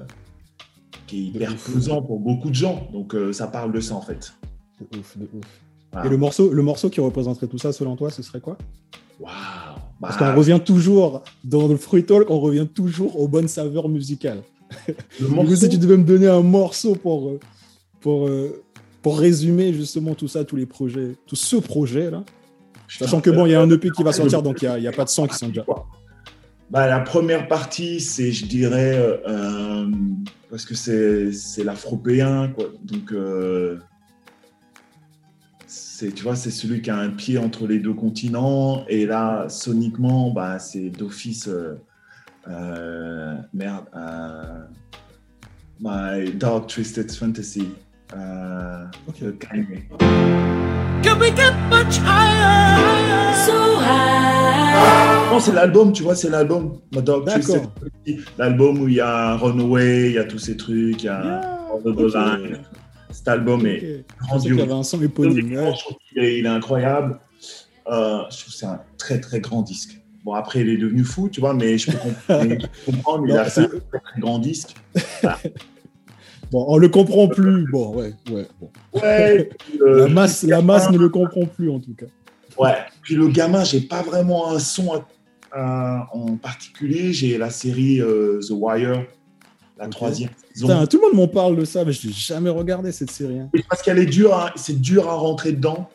[1.07, 2.87] qui est hyper pesant pour beaucoup de gens.
[2.93, 4.33] Donc euh, ça parle de ça en fait.
[4.79, 5.45] De ouf, de ouf.
[5.91, 6.07] Voilà.
[6.07, 8.57] Et le morceau, le morceau qui représenterait tout ça, selon toi, ce serait quoi?
[9.19, 9.31] Waouh
[9.99, 13.89] Parce Bah, qu'on revient toujours, dans le Fruit Talk, on revient toujours aux bonnes saveurs
[13.89, 14.41] musicales.
[15.19, 17.33] le morceau- si tu devais me donner un morceau pour,
[18.01, 18.29] pour,
[19.01, 22.23] pour résumer justement tout ça, tous les projets, tout ce projet-là,
[22.87, 24.87] sachant que bon, il y a un EP qui va euh, sortir, donc il n'y
[24.87, 25.65] a, pas de son qui sont déjà.
[26.69, 29.91] Bah, la première partie, c'est, je dirais, euh, euh,
[30.49, 32.65] parce que c'est, l'afropéen, quoi.
[32.83, 33.77] Donc, euh,
[35.65, 38.85] c'est, tu vois, c'est celui qui a un pied entre les deux continents.
[38.89, 41.75] Et là, soniquement, bah, c'est d'office, euh,
[42.49, 44.63] euh, merde, euh,
[45.79, 47.69] My Dark Twisted Fantasy.
[48.15, 49.21] Euh, Ok.
[49.23, 49.83] de Kanye.
[51.03, 53.33] Can we get much higher?
[53.45, 55.31] So high.
[55.31, 56.79] Non, c'est l'album, tu vois, c'est l'album.
[58.37, 61.21] L'album où il y a Runaway, il y a tous ces trucs, il y a
[61.23, 62.13] Yeah, Over the ok.
[62.15, 62.57] Line.
[63.11, 64.43] Cet album est grandiose.
[64.43, 65.55] qu'il y avait un son éponyme.
[65.57, 65.73] ouais.
[66.15, 67.19] Il est, il est incroyable.
[67.89, 69.99] Euh, je trouve que c'est un très très grand disque.
[70.25, 72.91] Bon, après, il est devenu fou, tu vois, mais je peux comprendre, mais je peux
[72.91, 74.75] comprendre, mais il Non, a fait un très, très grand disque.
[76.51, 77.69] Bon, on le comprend plus.
[77.71, 78.47] Bon, ouais, ouais.
[78.59, 78.69] bon.
[78.93, 82.05] Ouais, puis, euh, La masse, la masse ne le comprend plus en tout cas.
[82.57, 85.07] Ouais, puis le gamin, j'ai pas vraiment un son à-
[85.51, 87.13] à- en particulier.
[87.13, 89.05] J'ai la série euh, The Wire,
[89.77, 90.67] la troisième saison.
[90.67, 93.39] Putain, tout le monde m'en parle de ça, mais je n'ai jamais regardé cette série.
[93.39, 93.49] hein.
[93.53, 95.89] Oui, Parce qu'elle est dure, à- c'est dur à rentrer dedans.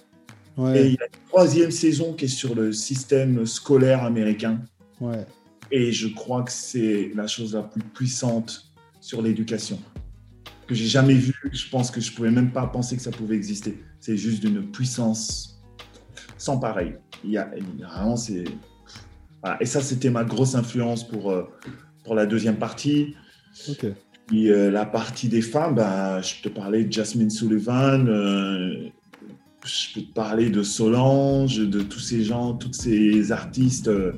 [0.58, 4.58] Et il y a une troisième saison qui est sur le système scolaire américain.
[5.00, 5.26] ouais.
[5.74, 8.66] Et je crois que c'est la chose la plus puissante
[9.00, 9.78] sur l'éducation
[10.72, 11.34] que j'ai jamais vue.
[11.52, 13.82] Je pense que je pouvais même pas penser que ça pouvait exister.
[14.00, 15.62] C'est juste d'une puissance
[16.38, 16.94] sans pareil.
[17.24, 18.44] Il y a, vraiment c'est.
[19.42, 19.56] Voilà.
[19.60, 21.44] Et ça, c'était ma grosse influence pour euh,
[22.04, 23.14] pour la deuxième partie.
[23.68, 23.86] Ok.
[24.26, 28.88] Puis euh, la partie des femmes, bah, je te parlais de Jasmine Sullivan, euh,
[29.64, 34.12] je peux te parler de Solange, de tous ces gens, tous ces artistes euh,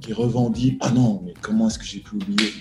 [0.00, 0.78] qui revendiquent.
[0.80, 2.52] Ah non, mais comment est-ce que j'ai pu oublier?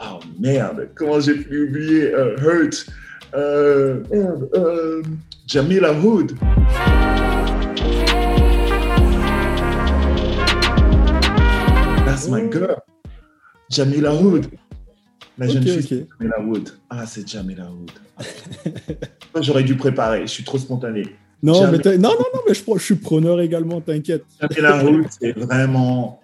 [0.00, 2.86] Oh merde, comment j'ai pu oublier euh, Hurt?
[3.34, 5.02] Euh, merde, euh,
[5.46, 6.32] Jamila Hood.
[12.04, 12.50] That's my Oh.
[12.50, 12.76] girl.
[13.70, 14.46] Jamila Hood.
[15.38, 16.06] La jeune fille.
[16.20, 16.70] Jamila Wood.
[16.90, 17.90] Ah, c'est Jamila Wood.
[19.34, 21.02] Moi, J'aurais dû préparer, je suis trop spontané.
[21.42, 24.24] Non, mais non, non, non, mais je, suis preneur également, t'inquiète.
[24.40, 26.20] Jamila Wood, c'est vraiment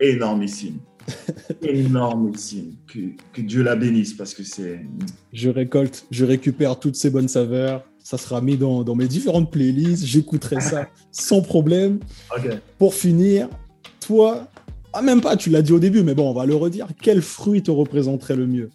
[0.00, 0.78] énormissime.
[1.62, 2.74] énormissime.
[2.86, 3.00] Que,
[3.32, 4.84] que Dieu la bénisse parce que c'est.
[5.32, 7.84] Je récolte, je récupère toutes ces bonnes saveurs.
[8.02, 10.04] Ça sera mis dans, dans mes différentes playlists.
[10.04, 12.00] J'écouterai ça sans problème.
[12.78, 13.48] Pour finir,
[14.00, 14.48] toi,
[14.92, 16.86] ah, même pas, tu l'as dit au début, mais bon, on va le redire.
[17.02, 18.70] Quel fruit te représenterait le mieux?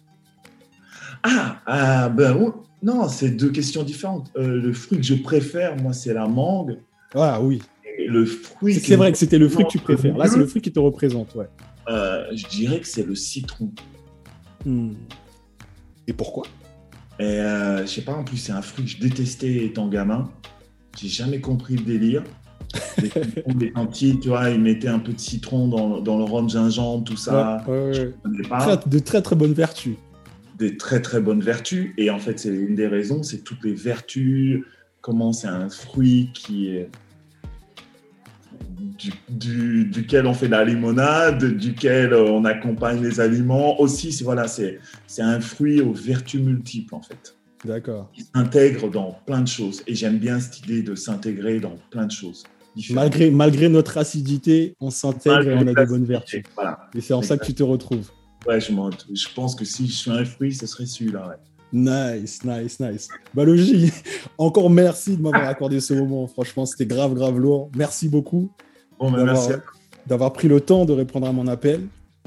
[1.22, 4.30] Ah, ah, ben oh, non, c'est deux questions différentes.
[4.36, 6.78] Euh, le fruit que je préfère, moi, c'est la mangue.
[7.14, 7.62] Ah oui,
[7.98, 8.74] Et le fruit.
[8.74, 10.16] c'est vrai que c'était le fruit que tu préfères.
[10.16, 11.48] Là, c'est le fruit qui te représente, ouais.
[11.90, 13.72] Euh, je dirais que c'est le citron.
[14.64, 14.92] Hmm.
[16.06, 16.46] Et pourquoi?
[17.18, 20.30] Et euh, je sais pas, en plus, c'est un fruit que je détestais étant gamin.
[20.98, 22.22] J'ai jamais compris le délire.
[22.98, 26.24] Les citrons, les petits, tu vois, ils mettaient un peu de citron dans, dans le
[26.24, 27.64] rhum gingembre, tout ça.
[27.66, 28.76] Ouais, ouais, pas.
[28.76, 29.96] De très très bonnes vertus.
[30.58, 31.92] Des très très bonnes vertus.
[31.98, 34.64] Et en fait, c'est une des raisons, c'est toutes les vertus,
[35.00, 36.88] comment c'est un fruit qui est.
[39.00, 43.80] Du, du- duquel on fait de la limonade, duquel euh, on accompagne les aliments.
[43.80, 44.78] Aussi, c'est voilà, c'est
[45.18, 47.34] un fruit aux vertus multiples en fait.
[47.64, 48.10] D'accord.
[48.14, 49.82] qui s'intègre dans plein de choses.
[49.86, 52.44] Et j'aime bien cette idée de s'intégrer dans plein de choses.
[52.90, 56.42] Malgré, malgré notre acidité, on s'intègre et on a des bonnes vertus.
[56.54, 56.88] Voilà.
[56.94, 58.10] Et c'est en ça que tu te retrouves.
[58.46, 58.72] Ouais, je,
[59.34, 61.28] pense que si je suis un fruit, ce serait celui-là.
[61.28, 61.36] ouais.
[61.72, 63.08] Nice, nice, nice.
[63.34, 63.92] Balogi,
[64.38, 66.26] encore merci de m'avoir accordé ce moment.
[66.26, 67.70] Franchement, c'était grave, grave lourd.
[67.76, 68.50] Merci beaucoup
[69.00, 69.62] Bon, ben, d'avoir merci.
[70.06, 71.80] d'avoir pris le temps de répondre à mon appel.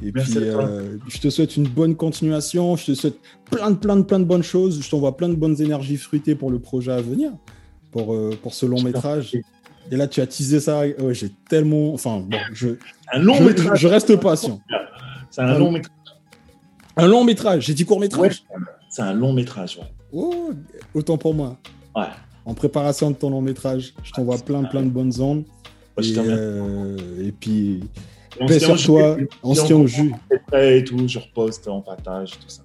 [0.03, 2.76] Et Merci puis, euh, je te souhaite une bonne continuation.
[2.76, 3.15] Je te souhaite
[3.49, 4.82] plein de, plein de, plein de bonnes choses.
[4.82, 7.32] Je t'envoie plein de bonnes énergies fruitées pour le projet à venir,
[7.91, 9.38] pour, euh, pour ce long métrage.
[9.91, 10.80] Et là, tu as teasé ça.
[10.80, 11.93] Ouais, j'ai tellement.
[11.93, 12.69] Enfin, bon, je,
[13.13, 13.80] Un long je, métrage.
[13.80, 14.59] je reste patient.
[15.30, 15.95] C'est un long métrage.
[16.97, 17.65] Un long métrage.
[17.65, 18.43] J'ai dit court Ouais, métrage.
[18.89, 19.88] c'est un long métrage, ouais.
[20.11, 20.51] Oh,
[20.93, 21.57] autant pour moi.
[21.95, 22.03] Ouais.
[22.45, 25.43] En préparation de ton long métrage, je t'envoie plein, plein de bonnes ondes.
[26.01, 27.81] Et, euh, et puis,
[28.39, 29.17] On paix se tient sur au toi.
[29.19, 29.29] jus.
[29.43, 30.13] On se tient au jus.
[30.53, 32.61] et tout, je reposte, on partage, tout ça.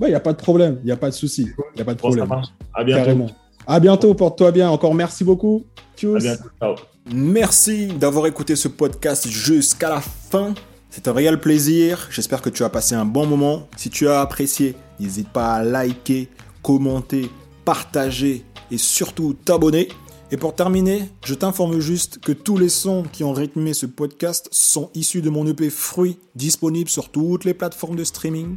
[0.00, 0.78] Il n'y a pas de problème.
[0.82, 1.42] Il n'y a pas de souci.
[1.42, 2.28] Il n'y a pas de Bon, ça problème.
[2.28, 2.48] marche.
[2.74, 3.04] À bientôt.
[3.04, 3.30] Carrément.
[3.66, 4.14] À bientôt.
[4.14, 4.70] Porte-toi bien.
[4.70, 5.64] Encore merci beaucoup.
[5.76, 6.22] À Tchuss.
[6.22, 6.44] bientôt.
[6.60, 6.74] Ciao.
[7.12, 10.54] Merci d'avoir écouté ce podcast jusqu'à la fin.
[10.88, 12.08] C'est un réel plaisir.
[12.10, 13.68] J'espère que tu as passé un bon moment.
[13.76, 16.28] Si tu as apprécié, n'hésite pas à liker,
[16.62, 17.30] commenter,
[17.64, 19.88] partager et surtout t'abonner.
[20.32, 24.48] Et pour terminer, je t'informe juste que tous les sons qui ont rythmé ce podcast
[24.50, 28.56] sont issus de mon EP Fruit, disponible sur toutes les plateformes de streaming.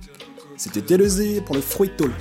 [0.56, 2.12] C'était TLZ pour le Fruit Talk.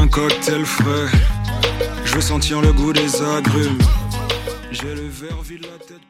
[0.00, 1.37] Un cocktail.
[2.18, 3.78] Veux sentir le goût des agrumes.
[4.72, 6.07] J'ai le verre vide, la tête.